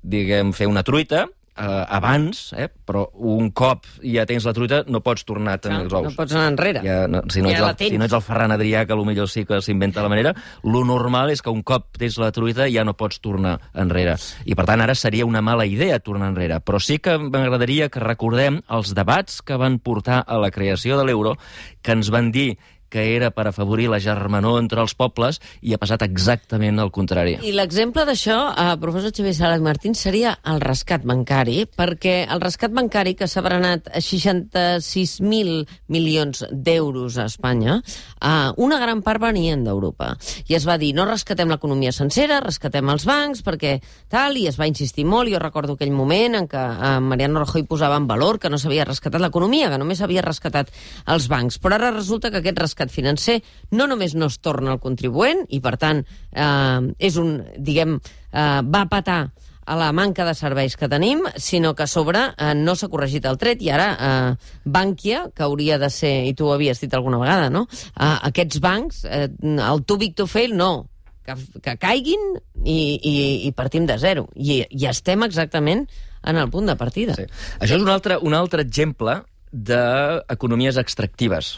diguem, 0.06 0.52
fer 0.56 0.68
una 0.70 0.84
truita, 0.86 1.26
eh, 1.56 1.84
abans, 1.88 2.52
eh, 2.56 2.68
però 2.68 3.06
un 3.14 3.50
cop 3.56 3.86
ja 4.04 4.26
tens 4.28 4.44
la 4.46 4.52
truita 4.56 4.82
no 4.92 5.00
pots 5.04 5.24
tornar 5.26 5.56
a 5.56 5.60
tenir 5.62 5.78
no, 5.78 5.86
els 5.86 5.96
ous. 5.96 6.08
No 6.10 6.18
pots 6.18 6.36
anar 6.36 6.50
enrere. 6.52 6.82
Ja, 6.84 6.98
no, 7.10 7.22
si, 7.32 7.42
no 7.42 7.50
ja 7.50 7.62
ets 7.72 7.86
el, 7.86 7.92
si 7.94 7.98
no 7.98 8.06
ets 8.06 8.16
el 8.16 8.22
Ferran 8.24 8.54
Adrià, 8.54 8.84
que 8.86 8.98
potser 8.98 9.26
sí 9.32 9.46
que 9.48 9.60
s'inventa 9.64 10.04
la 10.04 10.12
manera, 10.12 10.34
lo 10.64 10.84
normal 10.84 11.32
és 11.32 11.42
que 11.42 11.52
un 11.52 11.64
cop 11.66 11.98
tens 11.98 12.18
la 12.22 12.30
truita 12.36 12.68
ja 12.72 12.84
no 12.84 12.96
pots 12.98 13.20
tornar 13.24 13.56
enrere. 13.74 14.16
I 14.44 14.56
per 14.58 14.68
tant 14.68 14.84
ara 14.84 14.94
seria 14.94 15.26
una 15.26 15.42
mala 15.42 15.66
idea 15.66 15.98
tornar 15.98 16.30
enrere. 16.34 16.60
Però 16.60 16.80
sí 16.82 17.00
que 17.02 17.16
m'agradaria 17.18 17.90
que 17.90 18.04
recordem 18.04 18.60
els 18.68 18.94
debats 18.96 19.42
que 19.42 19.58
van 19.60 19.80
portar 19.80 20.22
a 20.26 20.40
la 20.42 20.52
creació 20.54 21.00
de 21.00 21.08
l'euro, 21.08 21.36
que 21.82 21.96
ens 21.96 22.12
van 22.12 22.30
dir 22.34 22.56
que 22.88 23.16
era 23.16 23.30
per 23.34 23.48
afavorir 23.48 23.88
la 23.90 24.00
germanor 24.00 24.60
entre 24.60 24.80
els 24.82 24.94
pobles 24.94 25.40
i 25.60 25.74
ha 25.74 25.80
passat 25.80 26.04
exactament 26.06 26.78
el 26.82 26.92
contrari. 26.94 27.36
I 27.42 27.52
l'exemple 27.56 28.04
d'això, 28.06 28.38
eh, 28.52 28.76
professor 28.80 29.12
Xavier 29.12 29.34
Sala 29.34 29.58
Martín, 29.58 29.94
seria 29.94 30.36
el 30.44 30.60
rescat 30.60 31.04
bancari, 31.04 31.66
perquè 31.66 32.26
el 32.30 32.40
rescat 32.40 32.72
bancari 32.72 33.14
que 33.18 33.28
s'ha 33.28 33.42
berenat 33.42 33.88
a 33.88 34.00
66.000 34.00 35.66
milions 35.88 36.44
d'euros 36.50 37.18
a 37.18 37.26
Espanya, 37.26 37.80
eh, 38.20 38.52
una 38.56 38.78
gran 38.78 39.02
part 39.02 39.20
venien 39.20 39.64
d'Europa. 39.64 40.16
I 40.46 40.54
es 40.54 40.66
va 40.66 40.78
dir, 40.78 40.94
no 40.94 41.06
rescatem 41.08 41.50
l'economia 41.50 41.92
sencera, 41.92 42.40
rescatem 42.40 42.88
els 42.90 43.06
bancs, 43.06 43.42
perquè 43.42 43.80
tal, 44.08 44.36
i 44.36 44.46
es 44.46 44.58
va 44.60 44.68
insistir 44.68 45.04
molt. 45.04 45.30
Jo 45.32 45.40
recordo 45.42 45.74
aquell 45.74 45.92
moment 45.92 46.34
en 46.36 46.48
què 46.48 46.62
eh, 46.62 47.00
Mariano 47.00 47.42
Rajoy 47.42 47.64
posava 47.64 47.96
en 47.96 48.06
valor 48.06 48.38
que 48.38 48.50
no 48.50 48.58
s'havia 48.58 48.84
rescatat 48.86 49.20
l'economia, 49.20 49.70
que 49.70 49.78
només 49.78 49.98
s'havia 49.98 50.22
rescatat 50.22 50.70
els 51.06 51.28
bancs. 51.28 51.58
Però 51.58 51.74
ara 51.74 51.90
resulta 51.90 52.30
que 52.30 52.38
aquest 52.38 52.58
rescat 52.58 52.75
rescat 52.76 52.92
financer 52.92 53.42
no 53.70 53.86
només 53.86 54.14
no 54.14 54.26
es 54.26 54.38
torna 54.40 54.72
al 54.72 54.80
contribuent 54.80 55.46
i, 55.48 55.60
per 55.60 55.76
tant, 55.76 56.04
eh, 56.32 56.94
és 56.98 57.16
un, 57.16 57.42
diguem, 57.58 57.98
eh, 58.32 58.62
va 58.62 58.86
patar 58.88 59.30
a 59.66 59.74
la 59.74 59.90
manca 59.92 60.24
de 60.24 60.34
serveis 60.34 60.76
que 60.76 60.88
tenim, 60.88 61.24
sinó 61.36 61.74
que 61.74 61.82
a 61.82 61.86
sobre 61.86 62.34
eh, 62.38 62.54
no 62.54 62.76
s'ha 62.76 62.88
corregit 62.88 63.24
el 63.26 63.38
tret 63.38 63.62
i 63.62 63.70
ara 63.70 63.88
eh, 63.98 64.36
Bànquia, 64.64 65.30
que 65.34 65.42
hauria 65.42 65.78
de 65.78 65.90
ser, 65.90 66.26
i 66.26 66.34
tu 66.34 66.46
ho 66.46 66.52
havies 66.54 66.80
dit 66.80 66.92
alguna 66.94 67.18
vegada, 67.18 67.50
no? 67.50 67.66
Eh, 67.96 68.18
aquests 68.30 68.60
bancs, 68.60 69.04
eh, 69.04 69.28
el 69.42 69.82
too 69.84 69.98
big 69.98 70.14
to 70.14 70.26
fail, 70.26 70.54
no. 70.56 70.88
Que, 71.26 71.34
que 71.58 71.74
caiguin 71.82 72.36
i, 72.62 73.00
i, 73.02 73.14
i 73.48 73.50
partim 73.50 73.86
de 73.86 73.96
zero. 73.98 74.28
I, 74.36 74.62
I 74.70 74.86
estem 74.86 75.24
exactament 75.26 75.88
en 76.22 76.38
el 76.38 76.50
punt 76.50 76.70
de 76.70 76.76
partida. 76.78 77.16
Sí. 77.18 77.26
Això 77.58 77.74
és 77.74 77.82
un 77.82 77.90
altre, 77.90 78.20
un 78.22 78.36
altre 78.38 78.62
exemple 78.62 79.24
d'economies 79.50 80.78
extractives. 80.78 81.56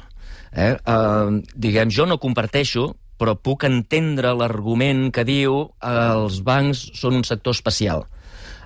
Eh? 0.53 0.75
Uh, 0.85 1.43
diguem, 1.55 1.93
jo 1.93 2.07
no 2.09 2.21
comparteixo 2.23 2.93
però 3.19 3.35
puc 3.35 3.67
entendre 3.67 4.31
l'argument 4.39 5.09
que 5.15 5.27
diu 5.27 5.65
eh, 5.67 5.91
els 5.91 6.39
bancs 6.47 6.87
són 6.99 7.19
un 7.19 7.27
sector 7.27 7.57
especial. 7.57 8.07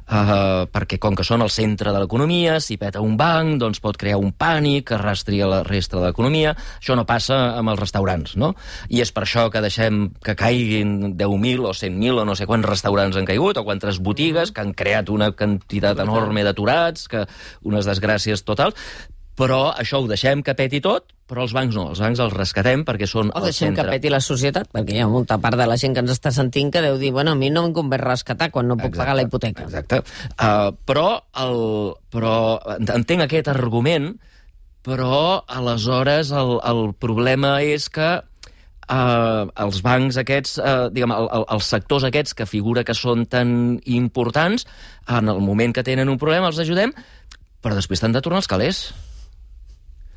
Uh, 0.03 0.67
perquè 0.69 0.99
com 1.01 1.15
que 1.17 1.25
són 1.25 1.41
el 1.45 1.49
centre 1.49 1.93
de 1.95 2.01
l'economia, 2.03 2.57
si 2.61 2.75
peta 2.77 3.01
un 3.01 3.15
banc, 3.17 3.55
doncs 3.62 3.79
pot 3.81 3.97
crear 3.97 4.19
un 4.21 4.33
pànic 4.37 4.89
que 4.91 4.97
arrastri 4.99 5.39
a 5.41 5.47
la 5.49 5.61
resta 5.65 5.97
de 5.97 6.03
l'economia. 6.03 6.53
Això 6.83 6.97
no 6.99 7.07
passa 7.09 7.39
amb 7.57 7.73
els 7.73 7.81
restaurants, 7.81 8.35
no? 8.37 8.51
I 8.93 9.01
és 9.07 9.15
per 9.15 9.23
això 9.23 9.47
que 9.55 9.62
deixem 9.65 10.03
que 10.27 10.35
caiguin 10.37 11.15
10.000 11.17 11.71
o 11.71 11.73
100.000 11.73 12.19
o 12.19 12.27
no 12.29 12.37
sé 12.37 12.51
quants 12.51 12.69
restaurants 12.69 13.17
han 13.17 13.31
caigut, 13.31 13.62
o 13.62 13.65
quantes 13.65 14.03
botigues, 14.05 14.53
que 14.53 14.67
han 14.67 14.75
creat 14.77 15.09
una 15.09 15.31
quantitat 15.39 16.05
enorme 16.05 16.45
d'aturats, 16.45 17.09
que 17.09 17.25
unes 17.71 17.89
desgràcies 17.89 18.45
totals, 18.45 18.77
però 19.39 19.73
això 19.73 20.03
ho 20.03 20.09
deixem 20.11 20.43
que 20.45 20.55
peti 20.59 20.81
tot, 20.85 21.12
però 21.29 21.47
els 21.47 21.55
bancs 21.57 21.77
no, 21.79 21.87
els 21.95 22.01
bancs 22.03 22.21
els 22.21 22.35
rescatem 22.35 22.83
perquè 22.85 23.07
són 23.09 23.31
o 23.33 23.41
el 23.41 23.47
deixem 23.49 23.71
centre. 23.71 23.87
que 23.87 23.97
peti 23.97 24.11
la 24.12 24.21
societat, 24.21 24.69
perquè 24.75 24.99
hi 24.99 25.05
ha 25.05 25.09
molta 25.09 25.39
part 25.41 25.57
de 25.57 25.67
la 25.69 25.79
gent 25.81 25.95
que 25.97 26.03
ens 26.05 26.12
està 26.12 26.33
sentint 26.35 26.73
que 26.75 26.83
deu 26.85 26.99
dir, 27.01 27.12
bueno, 27.17 27.33
a 27.33 27.39
mi 27.39 27.49
no 27.51 27.65
em 27.65 27.73
convé 27.77 27.97
rescatar 28.03 28.51
quan 28.53 28.69
no 28.69 28.77
puc 28.77 28.91
Exacte, 28.91 29.01
pagar 29.01 29.17
la 29.17 29.25
hipoteca. 29.25 29.65
Exacte. 29.65 30.03
Uh, 30.37 30.75
però, 30.89 31.07
el, 31.41 31.62
però 32.12 32.35
entenc 32.77 33.25
aquest 33.25 33.49
argument, 33.49 34.12
però 34.85 35.41
aleshores 35.49 36.35
el, 36.37 36.59
el 36.69 36.83
problema 37.01 37.55
és 37.65 37.89
que 37.95 38.11
uh, 38.19 39.47
els 39.65 39.81
bancs 39.87 40.19
aquests, 40.21 40.59
uh, 40.61 40.91
diguem, 40.93 41.15
el, 41.17 41.31
el, 41.39 41.47
els 41.57 41.71
sectors 41.75 42.05
aquests 42.09 42.37
que 42.37 42.49
figura 42.51 42.85
que 42.85 42.97
són 42.99 43.25
tan 43.31 43.79
importants, 43.87 44.67
en 45.09 45.33
el 45.33 45.41
moment 45.41 45.73
que 45.73 45.87
tenen 45.87 46.12
un 46.12 46.21
problema 46.21 46.53
els 46.53 46.61
ajudem, 46.61 46.93
però 47.62 47.79
després 47.79 48.03
t'han 48.03 48.12
de 48.12 48.21
tornar 48.21 48.43
els 48.43 48.51
calés. 48.51 48.83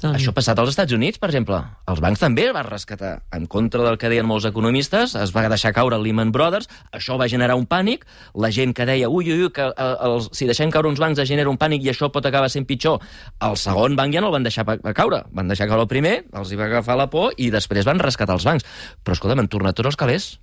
Doncs... 0.02 0.18
Això 0.18 0.34
ha 0.34 0.36
passat 0.36 0.60
als 0.60 0.74
Estats 0.74 0.92
Units, 0.96 1.20
per 1.22 1.30
exemple. 1.30 1.58
Els 1.92 2.02
bancs 2.04 2.20
també 2.20 2.50
es 2.50 2.54
van 2.56 2.68
rescatar. 2.68 3.14
En 3.36 3.46
contra 3.52 3.84
del 3.86 3.98
que 4.02 4.10
deien 4.12 4.28
molts 4.28 4.48
economistes, 4.50 5.16
es 5.16 5.32
va 5.36 5.46
deixar 5.52 5.72
caure 5.78 5.96
el 5.96 6.04
Lehman 6.04 6.34
Brothers, 6.36 6.68
això 6.92 7.16
va 7.22 7.30
generar 7.32 7.56
un 7.56 7.64
pànic, 7.70 8.04
la 8.36 8.52
gent 8.52 8.76
que 8.76 8.88
deia, 8.90 9.10
ui, 9.10 9.32
ui, 9.32 9.48
ui, 9.48 9.52
que 9.56 9.70
eh, 9.72 9.90
els, 10.10 10.30
si 10.36 10.50
deixem 10.50 10.74
caure 10.74 10.92
uns 10.92 11.00
bancs 11.00 11.24
es 11.24 11.32
genera 11.32 11.52
un 11.52 11.60
pànic 11.62 11.86
i 11.86 11.94
això 11.94 12.12
pot 12.12 12.28
acabar 12.28 12.52
sent 12.52 12.68
pitjor, 12.68 13.00
el 13.48 13.56
segon 13.62 13.96
banc 13.96 14.14
ja 14.14 14.24
no 14.24 14.34
el 14.34 14.38
van 14.38 14.48
deixar 14.48 14.68
caure. 14.68 15.24
Van 15.32 15.52
deixar 15.52 15.70
caure 15.72 15.88
el 15.88 15.92
primer, 15.92 16.18
els 16.36 16.52
hi 16.52 16.60
va 16.60 16.68
agafar 16.68 17.00
la 17.00 17.08
por 17.12 17.32
i 17.38 17.50
després 17.54 17.88
van 17.88 18.04
rescatar 18.04 18.36
els 18.36 18.48
bancs. 18.48 18.68
Però, 19.04 19.16
escolta, 19.16 19.40
han 19.40 19.52
tornat 19.52 19.80
tots 19.80 19.94
els 19.94 20.00
calés. 20.00 20.34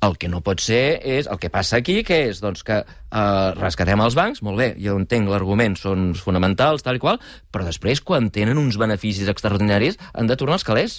El 0.00 0.16
que 0.16 0.30
no 0.32 0.40
pot 0.40 0.62
ser 0.64 1.00
és... 1.04 1.28
El 1.28 1.38
que 1.40 1.50
passa 1.52 1.76
aquí, 1.80 1.98
que 2.06 2.22
és 2.30 2.40
doncs, 2.40 2.62
que 2.64 2.78
eh, 2.80 3.48
rescatem 3.58 4.00
els 4.00 4.16
bancs, 4.16 4.40
molt 4.46 4.60
bé, 4.60 4.70
jo 4.80 4.96
entenc 4.96 5.28
l'argument, 5.28 5.76
són 5.76 6.12
fonamentals, 6.16 6.84
tal 6.86 6.96
i 6.96 7.02
qual, 7.02 7.20
però 7.52 7.66
després, 7.68 8.00
quan 8.00 8.30
tenen 8.32 8.60
uns 8.60 8.80
beneficis 8.80 9.28
extraordinaris, 9.28 10.00
han 10.14 10.30
de 10.30 10.38
tornar 10.40 10.56
els 10.56 10.64
calés. 10.64 10.96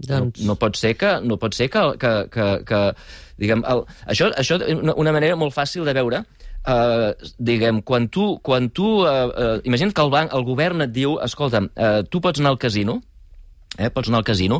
Doncs... 0.00 0.40
No, 0.40 0.54
no 0.54 0.58
pot 0.60 0.80
ser 0.80 0.94
que, 0.96 1.18
no 1.20 1.36
pot 1.40 1.54
ser 1.56 1.68
que, 1.72 1.84
que, 2.00 2.14
que, 2.32 2.48
que 2.68 2.80
diguem, 3.42 3.66
el, 3.68 3.84
això, 4.08 4.32
això 4.40 4.56
una, 4.78 4.96
una 4.96 5.12
manera 5.14 5.36
molt 5.36 5.56
fàcil 5.56 5.88
de 5.88 5.96
veure, 6.00 6.24
Uh, 6.62 7.10
diguem, 7.42 7.80
quan 7.82 8.04
tu, 8.06 8.36
quan 8.38 8.68
tu 8.70 8.84
uh, 9.02 9.08
uh, 9.34 9.56
imagina't 9.66 9.90
que 9.98 10.02
el 10.04 10.12
banc, 10.14 10.30
el 10.30 10.44
govern 10.46 10.84
et 10.84 10.92
diu, 10.94 11.16
escolta, 11.18 11.58
uh, 11.58 12.04
tu 12.06 12.20
pots 12.22 12.38
anar 12.38 12.52
al 12.54 12.60
casino, 12.62 13.00
Eh, 13.80 13.88
pots 13.88 14.10
anar 14.10 14.18
al 14.20 14.26
casino 14.28 14.58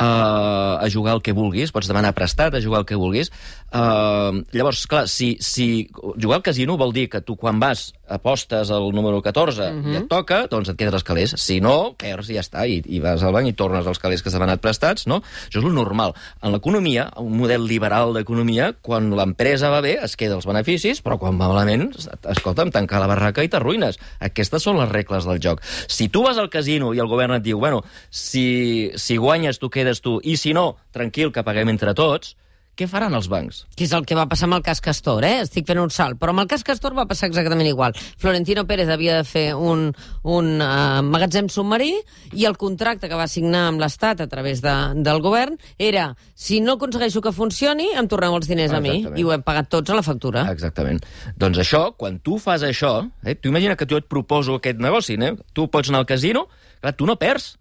uh, 0.00 0.78
a 0.78 0.86
jugar 0.92 1.14
el 1.16 1.22
que 1.22 1.34
vulguis, 1.36 1.72
pots 1.74 1.90
demanar 1.90 2.14
prestat 2.16 2.54
a 2.54 2.62
jugar 2.62 2.82
el 2.82 2.88
que 2.88 2.98
vulguis. 2.98 3.32
Uh, 3.68 4.44
llavors, 4.54 4.86
clar, 4.88 5.06
si, 5.10 5.36
si 5.44 5.88
jugar 5.92 6.38
al 6.38 6.46
casino 6.46 6.78
vol 6.80 6.94
dir 6.96 7.08
que 7.12 7.20
tu 7.20 7.36
quan 7.36 7.60
vas 7.60 7.92
apostes 8.08 8.70
al 8.72 8.88
número 8.96 9.20
14 9.20 9.60
uh 9.60 9.64
-huh. 9.68 9.92
i 9.92 9.96
et 9.96 10.08
toca, 10.08 10.46
doncs 10.46 10.70
et 10.70 10.76
quedes 10.76 10.94
els 10.94 11.04
calés. 11.04 11.34
Si 11.36 11.60
no, 11.60 11.94
perds 11.98 12.30
i 12.30 12.34
ja 12.34 12.40
està, 12.40 12.66
i, 12.66 12.82
i 12.86 13.00
vas 13.00 13.22
al 13.22 13.32
banc 13.32 13.48
i 13.48 13.52
tornes 13.52 13.86
els 13.86 13.98
calés 13.98 14.22
que 14.22 14.30
s'han 14.30 14.42
anat 14.42 14.60
prestats, 14.60 15.06
no? 15.06 15.22
Això 15.48 15.58
és 15.58 15.64
lo 15.64 15.72
normal. 15.72 16.14
En 16.42 16.52
l'economia, 16.52 17.10
un 17.16 17.36
model 17.36 17.66
liberal 17.66 18.14
d'economia, 18.14 18.74
quan 18.80 19.10
l'empresa 19.10 19.68
va 19.68 19.80
bé, 19.80 19.98
es 20.02 20.16
queda 20.16 20.34
els 20.34 20.46
beneficis, 20.46 21.02
però 21.02 21.18
quan 21.18 21.38
va 21.38 21.48
malament, 21.48 21.92
escolta'm, 22.24 22.70
tancar 22.70 23.00
la 23.00 23.06
barraca 23.06 23.42
i 23.42 23.48
t'arruïnes. 23.48 23.98
Aquestes 24.20 24.62
són 24.62 24.78
les 24.78 24.88
regles 24.88 25.24
del 25.24 25.40
joc. 25.40 25.60
Si 25.86 26.08
tu 26.08 26.22
vas 26.22 26.38
al 26.38 26.50
casino 26.50 26.94
i 26.94 26.98
el 26.98 27.08
govern 27.08 27.34
et 27.34 27.42
diu, 27.42 27.58
bueno, 27.58 27.82
si, 28.10 28.90
si 28.96 29.16
guanyes 29.16 29.58
tu 29.58 29.70
quedes 29.70 29.87
tu, 30.04 30.18
i 30.24 30.36
si 30.40 30.52
no, 30.56 30.76
tranquil, 30.94 31.32
que 31.32 31.46
paguem 31.46 31.72
entre 31.72 31.96
tots, 31.98 32.36
què 32.78 32.86
faran 32.86 33.16
els 33.18 33.26
bancs? 33.26 33.64
Que 33.74 33.88
és 33.88 33.92
el 33.96 34.04
que 34.06 34.14
va 34.14 34.28
passar 34.30 34.46
amb 34.46 34.54
el 34.54 34.62
cas 34.62 34.78
Castor, 34.78 35.24
eh? 35.26 35.40
Estic 35.42 35.66
fent 35.66 35.80
un 35.82 35.90
salt. 35.90 36.14
Però 36.20 36.30
amb 36.30 36.44
el 36.44 36.46
cas 36.50 36.62
Castor 36.62 36.94
va 36.94 37.08
passar 37.10 37.26
exactament 37.26 37.66
igual. 37.66 37.96
Florentino 38.22 38.62
Pérez 38.68 38.92
havia 38.94 39.16
de 39.16 39.24
fer 39.26 39.46
un, 39.56 39.88
un 40.22 40.50
uh, 40.62 41.00
magatzem 41.02 41.48
submarí 41.50 41.90
i 42.38 42.46
el 42.46 42.54
contracte 42.60 43.10
que 43.10 43.18
va 43.18 43.26
signar 43.26 43.64
amb 43.72 43.82
l'Estat 43.82 44.22
a 44.22 44.28
través 44.30 44.62
de, 44.62 44.76
del 44.94 45.18
govern 45.24 45.58
era 45.74 46.12
si 46.38 46.60
no 46.62 46.76
aconsegueixo 46.78 47.24
que 47.24 47.34
funcioni, 47.34 47.90
em 47.98 48.06
torneu 48.06 48.38
els 48.38 48.46
diners 48.46 48.76
a 48.78 48.82
mi. 48.84 49.00
I 49.10 49.26
ho 49.26 49.34
hem 49.34 49.42
pagat 49.42 49.72
tots 49.74 49.90
a 49.90 49.98
la 49.98 50.06
factura. 50.06 50.46
Exactament. 50.54 51.02
Doncs 51.34 51.58
això, 51.66 51.88
quan 51.98 52.22
tu 52.22 52.38
fas 52.38 52.62
això, 52.62 53.00
eh, 53.26 53.34
tu 53.34 53.50
imagina 53.50 53.74
que 53.74 53.90
tu 53.90 53.98
et 53.98 54.06
proposo 54.06 54.62
aquest 54.62 54.78
negoci, 54.78 55.18
eh? 55.18 55.34
tu 55.50 55.66
pots 55.66 55.90
anar 55.90 56.04
al 56.04 56.12
casino, 56.14 56.46
clar, 56.78 56.94
tu 56.94 57.10
no 57.10 57.18
perds, 57.18 57.56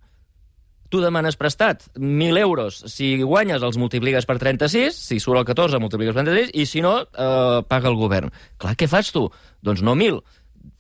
tu 0.90 1.02
demanes 1.04 1.38
prestat 1.40 1.86
1.000 1.96 2.40
euros, 2.42 2.80
si 2.92 3.16
guanyes 3.22 3.64
els 3.64 3.78
multipliques 3.80 4.28
per 4.30 4.38
36, 4.40 4.96
si 4.96 5.20
surt 5.24 5.42
el 5.42 5.48
14 5.50 5.82
multipliques 5.84 6.16
per 6.16 6.26
36, 6.26 6.56
i 6.56 6.66
si 6.70 6.84
no, 6.86 7.00
eh, 7.04 7.62
paga 7.68 7.92
el 7.92 8.00
govern. 8.00 8.34
Clar, 8.58 8.76
què 8.80 8.90
fas 8.92 9.12
tu? 9.16 9.28
Doncs 9.66 9.84
no 9.86 9.96
1.000, 9.96 10.22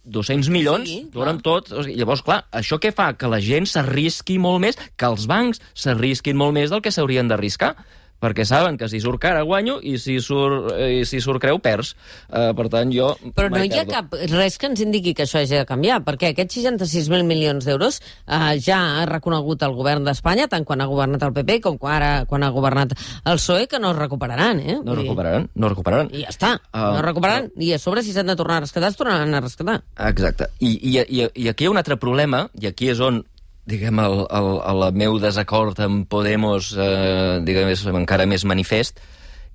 200 0.07 0.49
milions, 0.49 0.87
Sí, 0.87 1.01
amb 1.35 1.43
tot. 1.43 1.71
O 1.71 1.83
sigui, 1.83 1.97
llavors, 1.99 2.23
clar, 2.23 2.45
això 2.55 2.79
què 2.79 2.93
fa? 2.95 3.11
Que 3.19 3.27
la 3.27 3.41
gent 3.43 3.67
s'arrisqui 3.67 4.37
molt 4.39 4.63
més, 4.63 4.79
que 4.95 5.05
els 5.05 5.27
bancs 5.27 5.61
s'arrisquin 5.75 6.37
molt 6.39 6.55
més 6.55 6.71
del 6.71 6.81
que 6.81 6.93
s'haurien 6.95 7.27
d'arriscar 7.27 7.75
perquè 8.21 8.45
saben 8.49 8.77
que 8.77 8.87
si 8.89 8.99
surt 9.03 9.19
cara 9.21 9.43
guanyo 9.45 9.77
i 9.81 9.97
si 10.01 10.17
surt, 10.23 10.71
eh, 10.73 11.01
i 11.01 11.05
si 11.05 11.19
surt 11.21 11.41
creu 11.43 11.59
perds. 11.61 11.93
Uh, 12.27 12.49
per 12.57 12.67
tant, 12.73 12.89
jo 12.93 13.11
Però 13.35 13.49
no 13.51 13.61
hi 13.63 13.69
ha 13.71 13.83
perdo. 13.85 13.91
cap, 13.93 14.15
res 14.33 14.57
que 14.57 14.67
ens 14.71 14.81
indiqui 14.81 15.13
que 15.13 15.23
això 15.27 15.39
hagi 15.41 15.55
de 15.59 15.65
canviar, 15.69 15.99
perquè 16.05 16.31
aquests 16.33 16.57
66.000 16.59 17.23
milions 17.29 17.65
d'euros 17.67 17.99
eh, 18.25 18.57
ja 18.63 18.79
ha 19.01 19.05
reconegut 19.09 19.61
el 19.67 19.75
govern 19.77 20.03
d'Espanya, 20.07 20.47
tant 20.49 20.65
quan 20.65 20.81
ha 20.81 20.89
governat 20.89 21.23
el 21.27 21.33
PP 21.37 21.59
com 21.61 21.77
quan, 21.77 21.95
ara, 22.01 22.11
quan 22.25 22.43
ha 22.43 22.49
governat 22.55 22.95
el 22.97 23.37
PSOE, 23.37 23.67
que 23.67 23.79
no 23.79 23.91
es 23.93 23.97
recuperaran. 24.01 24.59
Eh? 24.59 24.79
No 24.81 24.91
Vull 24.93 25.03
dir, 25.03 25.07
recuperaran, 25.11 25.49
no 25.55 25.69
recuperaran. 25.69 26.09
I 26.13 26.25
ja 26.25 26.33
està, 26.33 26.53
Ah, 26.71 26.91
no 26.91 26.99
es 26.99 27.05
recuperaran. 27.05 27.51
I 27.57 27.73
a 27.73 27.79
sobre, 27.79 28.03
si 28.03 28.13
s'han 28.13 28.27
de 28.27 28.35
tornar 28.35 28.57
a 28.57 28.65
rescatar, 28.65 28.89
es 28.89 28.97
tornaran 28.97 29.33
a 29.33 29.41
rescatar. 29.41 29.81
Exacte. 30.09 30.49
I, 30.59 30.73
i, 30.73 30.97
i, 31.01 31.25
I 31.45 31.49
aquí 31.49 31.65
hi 31.65 31.67
ha 31.67 31.71
un 31.71 31.77
altre 31.81 31.97
problema, 32.01 32.47
i 32.59 32.67
aquí 32.69 32.89
és 32.93 32.99
on 33.03 33.23
diguem, 33.67 33.99
el, 33.99 34.23
el, 34.31 34.49
el 34.71 34.87
meu 34.97 35.19
desacord 35.21 35.79
amb 35.83 36.07
Podemos, 36.09 36.71
eh, 36.79 37.37
diguem, 37.45 37.71
és 37.75 37.83
encara 37.91 38.27
més 38.29 38.45
manifest, 38.47 39.01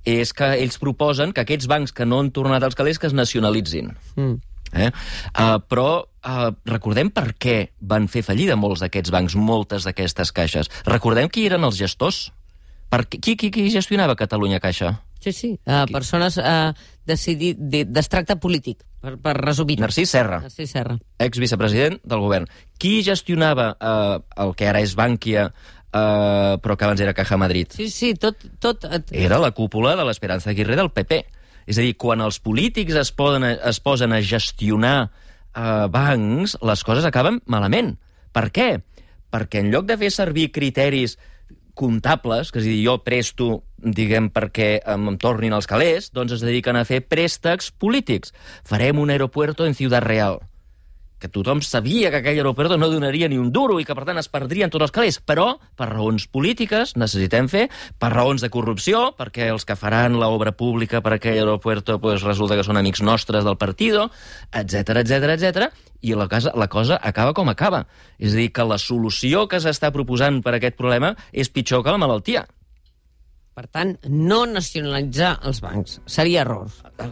és 0.09 0.33
que 0.37 0.49
ells 0.59 0.79
proposen 0.83 1.33
que 1.33 1.45
aquests 1.45 1.69
bancs 1.71 1.95
que 1.95 2.07
no 2.07 2.21
han 2.21 2.33
tornat 2.35 2.65
als 2.67 2.77
calés 2.79 2.99
que 2.99 3.09
es 3.09 3.17
nacionalitzin. 3.17 3.93
Mm. 4.17 4.41
Eh? 4.73 4.89
Uh, 5.37 5.59
però 5.69 5.89
uh, 6.01 6.51
recordem 6.65 7.11
per 7.13 7.35
què 7.37 7.57
van 7.81 8.09
fer 8.09 8.23
fallida 8.25 8.57
molts 8.57 8.81
d'aquests 8.81 9.13
bancs, 9.13 9.37
moltes 9.37 9.85
d'aquestes 9.85 10.33
caixes. 10.33 10.71
Recordem 10.89 11.29
qui 11.29 11.45
eren 11.49 11.65
els 11.69 11.77
gestors. 11.81 12.31
Per 12.93 13.05
qui, 13.09 13.37
qui, 13.37 13.51
qui 13.53 13.69
gestionava 13.73 14.17
Catalunya 14.17 14.61
Caixa? 14.61 14.95
Sí, 15.23 15.33
sí. 15.33 15.53
Uh, 15.65 15.85
persones 15.93 16.37
uh, 16.43 16.73
decidit, 17.07 17.59
d'extracte 17.89 18.37
polític, 18.43 18.83
per, 19.03 19.17
per 19.23 19.35
resumir. 19.39 19.79
Narcís 19.83 20.11
Serra. 20.15 20.41
Narcís 20.45 20.73
Serra. 20.75 20.97
ex-vicepresident 21.23 21.99
del 22.07 22.23
govern. 22.23 22.49
Qui 22.79 23.01
gestionava 23.07 23.73
eh, 23.79 24.19
el 24.43 24.55
que 24.59 24.69
ara 24.71 24.83
és 24.83 24.95
Bànquia, 24.99 25.49
eh, 25.49 26.55
però 26.63 26.77
que 26.79 26.87
abans 26.87 27.03
era 27.03 27.15
Caja 27.15 27.39
Madrid? 27.39 27.75
Sí, 27.75 27.89
sí, 27.91 28.13
tot... 28.15 28.39
tot 28.63 28.87
eh, 28.91 29.03
Era 29.25 29.41
la 29.43 29.53
cúpula 29.55 29.97
de 29.99 30.07
l'Esperanza 30.07 30.51
Aguirre 30.51 30.79
del 30.79 30.93
PP. 30.95 31.23
És 31.67 31.79
a 31.79 31.85
dir, 31.85 31.97
quan 31.99 32.23
els 32.23 32.41
polítics 32.43 32.97
es, 32.99 33.13
poden, 33.15 33.47
es 33.47 33.79
posen 33.83 34.15
a 34.15 34.23
gestionar 34.23 34.97
eh, 35.55 35.87
bancs, 35.91 36.57
les 36.63 36.87
coses 36.87 37.07
acaben 37.07 37.43
malament. 37.47 37.97
Per 38.35 38.49
què? 38.55 38.71
Perquè 39.33 39.63
en 39.63 39.71
lloc 39.73 39.87
de 39.89 39.99
fer 39.99 40.11
servir 40.15 40.51
criteris 40.55 41.19
comptables, 41.75 42.53
que 42.53 42.61
és 42.61 42.67
a 42.67 42.71
dir, 42.71 42.85
jo 42.85 42.99
presto, 43.05 43.51
diguem, 43.83 44.29
perquè 44.33 44.77
em, 44.95 45.13
tornin 45.21 45.57
els 45.57 45.69
calés, 45.71 46.11
doncs 46.15 46.37
es 46.39 46.45
dediquen 46.45 46.79
a 46.79 46.87
fer 46.89 47.03
préstecs 47.07 47.73
polítics. 47.73 48.35
Farem 48.69 49.01
un 49.03 49.11
aeropuerto 49.11 49.67
en 49.67 49.75
Ciudad 49.79 50.05
Real. 50.05 50.41
Que 51.23 51.31
tothom 51.31 51.63
sabia 51.63 52.11
que 52.11 52.19
aquell 52.19 52.41
aeroport 52.41 52.75
no 52.75 52.89
donaria 52.91 53.29
ni 53.31 53.39
un 53.39 53.53
duro 53.55 53.79
i 53.79 53.87
que, 53.87 53.95
per 53.95 54.07
tant, 54.09 54.19
es 54.19 54.29
perdrien 54.33 54.73
tots 54.73 54.89
els 54.89 54.95
calés. 54.95 55.21
Però, 55.23 55.47
per 55.79 55.89
raons 55.93 56.27
polítiques, 56.27 56.97
necessitem 56.99 57.49
fer, 57.53 57.69
per 58.03 58.11
raons 58.13 58.43
de 58.43 58.51
corrupció, 58.53 59.05
perquè 59.19 59.47
els 59.53 59.67
que 59.69 59.79
faran 59.79 60.19
l'obra 60.19 60.55
pública 60.57 61.03
per 61.05 61.15
aquell 61.17 61.39
aeroport 61.39 61.95
pues, 62.03 62.27
resulta 62.27 62.59
que 62.59 62.67
són 62.67 62.81
amics 62.81 63.05
nostres 63.07 63.47
del 63.47 63.59
partido, 63.61 64.09
etc 64.51 64.99
etc 65.05 65.37
etc. 65.37 65.69
i 66.03 66.17
la 66.19 66.27
cosa, 66.29 66.51
la 66.59 66.69
cosa 66.69 66.99
acaba 66.99 67.37
com 67.37 67.53
acaba. 67.53 67.85
És 68.19 68.35
a 68.35 68.43
dir, 68.43 68.51
que 68.51 68.67
la 68.67 68.81
solució 68.83 69.47
que 69.47 69.63
s'està 69.63 69.93
proposant 69.95 70.43
per 70.43 70.57
aquest 70.59 70.77
problema 70.81 71.15
és 71.31 71.53
pitjor 71.53 71.87
que 71.87 71.95
la 71.95 72.03
malaltia. 72.03 72.47
Per 73.53 73.67
tant, 73.69 73.91
no 74.09 74.39
nacionalitzar 74.49 75.35
els 75.45 75.59
bancs. 75.61 75.99
Seria 76.09 76.41
error. 76.41 76.71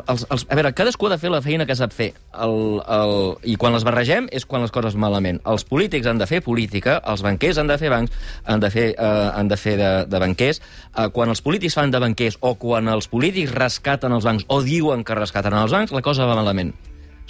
Els, 0.08 0.22
els, 0.32 0.46
a 0.48 0.56
veure, 0.56 0.70
cadascú 0.72 1.10
ha 1.10 1.12
de 1.12 1.18
fer 1.20 1.28
la 1.28 1.42
feina 1.44 1.66
que 1.68 1.76
sap 1.76 1.92
fer. 1.92 2.14
El, 2.32 2.80
el, 2.80 3.12
I 3.44 3.58
quan 3.60 3.76
les 3.76 3.84
barregem 3.84 4.30
és 4.32 4.48
quan 4.48 4.64
les 4.64 4.72
coses 4.72 4.96
malament. 4.96 5.42
Els 5.52 5.66
polítics 5.68 6.08
han 6.08 6.22
de 6.22 6.28
fer 6.30 6.40
política, 6.46 6.96
els 7.12 7.20
banquers 7.26 7.60
han 7.60 7.68
de 7.68 7.76
fer 7.82 7.92
bancs, 7.92 8.16
han 8.48 8.64
de 8.64 8.72
fer, 8.72 8.86
eh, 8.96 9.28
han 9.36 9.52
de, 9.52 9.60
fer 9.60 9.76
de, 9.82 9.90
de 10.08 10.22
banquers. 10.24 10.62
Eh, 10.94 11.10
quan 11.12 11.28
els 11.28 11.44
polítics 11.44 11.76
fan 11.76 11.92
de 11.92 12.00
banquers 12.00 12.40
o 12.40 12.54
quan 12.62 12.88
els 12.88 13.10
polítics 13.12 13.52
rescaten 13.52 14.16
els 14.16 14.24
bancs 14.24 14.48
o 14.48 14.62
diuen 14.64 15.04
que 15.04 15.20
rescaten 15.20 15.60
els 15.60 15.76
bancs, 15.76 15.92
la 15.92 16.06
cosa 16.08 16.24
va 16.24 16.40
malament. 16.40 16.72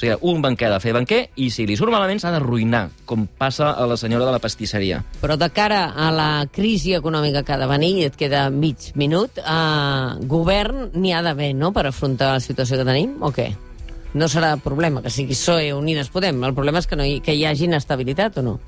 O 0.01 0.03
sigui, 0.03 0.15
un 0.33 0.41
banquer 0.41 0.71
ha 0.71 0.79
de 0.79 0.81
fer 0.81 0.95
banquer 0.97 1.19
i 1.37 1.51
si 1.53 1.67
li 1.69 1.75
surt 1.77 1.93
malament 1.93 2.23
s'ha 2.23 2.31
d'arruïnar, 2.33 2.87
com 3.05 3.27
passa 3.37 3.75
a 3.77 3.85
la 3.85 3.99
senyora 4.01 4.25
de 4.25 4.33
la 4.33 4.39
pastisseria. 4.41 5.03
Però 5.21 5.37
de 5.37 5.51
cara 5.53 5.91
a 5.93 6.07
la 6.11 6.47
crisi 6.49 6.95
econòmica 6.97 7.43
que 7.45 7.53
ha 7.53 7.59
de 7.61 7.67
venir, 7.69 7.91
i 7.99 8.07
et 8.09 8.17
queda 8.17 8.47
mig 8.49 8.95
minut, 8.97 9.37
eh, 9.37 10.25
govern 10.25 10.89
n'hi 10.95 11.13
ha 11.13 11.21
d'haver, 11.21 11.51
no?, 11.53 11.69
per 11.77 11.85
afrontar 11.91 12.33
la 12.33 12.41
situació 12.41 12.79
que 12.81 12.87
tenim, 12.89 13.19
o 13.21 13.29
què? 13.29 13.51
No 14.17 14.25
serà 14.33 14.55
problema 14.57 15.03
que 15.05 15.13
sigui 15.13 15.37
PSOE 15.37 15.75
o 15.75 15.79
Unides 15.85 16.09
Podem. 16.09 16.41
El 16.49 16.55
problema 16.57 16.81
és 16.81 16.89
que, 16.89 16.97
no 16.97 17.05
hi, 17.05 17.21
que 17.21 17.37
hi 17.37 17.45
hagi 17.45 17.69
inestabilitat 17.69 18.41
o 18.41 18.43
no? 18.43 18.59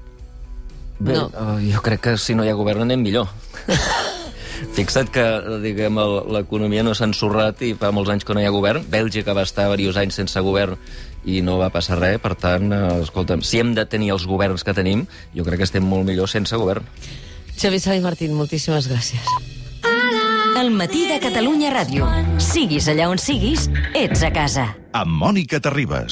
Bé, 0.98 1.14
No. 1.16 1.30
no. 1.32 1.56
jo 1.64 1.80
crec 1.80 2.00
que 2.10 2.18
si 2.18 2.34
no 2.36 2.44
hi 2.44 2.50
ha 2.52 2.58
govern 2.60 2.84
anem 2.84 3.00
millor. 3.00 3.26
Fixa't 4.76 5.08
que, 5.10 5.24
diguem, 5.64 5.96
l'economia 6.30 6.84
no 6.86 6.92
s'ha 6.94 7.08
ensorrat 7.08 7.64
i 7.66 7.72
fa 7.74 7.90
molts 7.90 8.12
anys 8.12 8.24
que 8.28 8.34
no 8.36 8.40
hi 8.42 8.46
ha 8.46 8.52
govern. 8.54 8.84
Bèlgica 8.92 9.34
va 9.34 9.42
estar 9.42 9.64
diversos 9.72 9.96
anys 9.98 10.20
sense 10.20 10.38
govern 10.44 10.76
i 11.24 11.40
no 11.42 11.58
va 11.58 11.70
passar 11.70 11.98
res. 12.00 12.18
Per 12.20 12.34
tant, 12.34 12.72
eh, 12.72 13.00
escolta'm, 13.02 13.42
si 13.42 13.58
hem 13.60 13.74
de 13.74 13.86
tenir 13.86 14.10
els 14.10 14.26
governs 14.26 14.64
que 14.64 14.74
tenim, 14.74 15.06
jo 15.34 15.44
crec 15.44 15.58
que 15.58 15.64
estem 15.70 15.84
molt 15.84 16.04
millor 16.04 16.28
sense 16.28 16.56
govern. 16.56 16.84
Xavi 17.58 17.78
Sala 17.78 17.96
i 17.96 18.00
Martín, 18.00 18.34
moltíssimes 18.34 18.88
gràcies. 18.88 19.22
El 20.58 20.70
matí 20.70 21.06
de 21.08 21.18
Catalunya 21.18 21.72
Ràdio. 21.72 22.06
Siguis 22.38 22.86
allà 22.88 23.08
on 23.08 23.18
siguis, 23.18 23.70
ets 23.94 24.22
a 24.22 24.32
casa. 24.32 24.76
amb 24.92 25.08
Mònica 25.08 25.58
Terribas. 25.58 26.10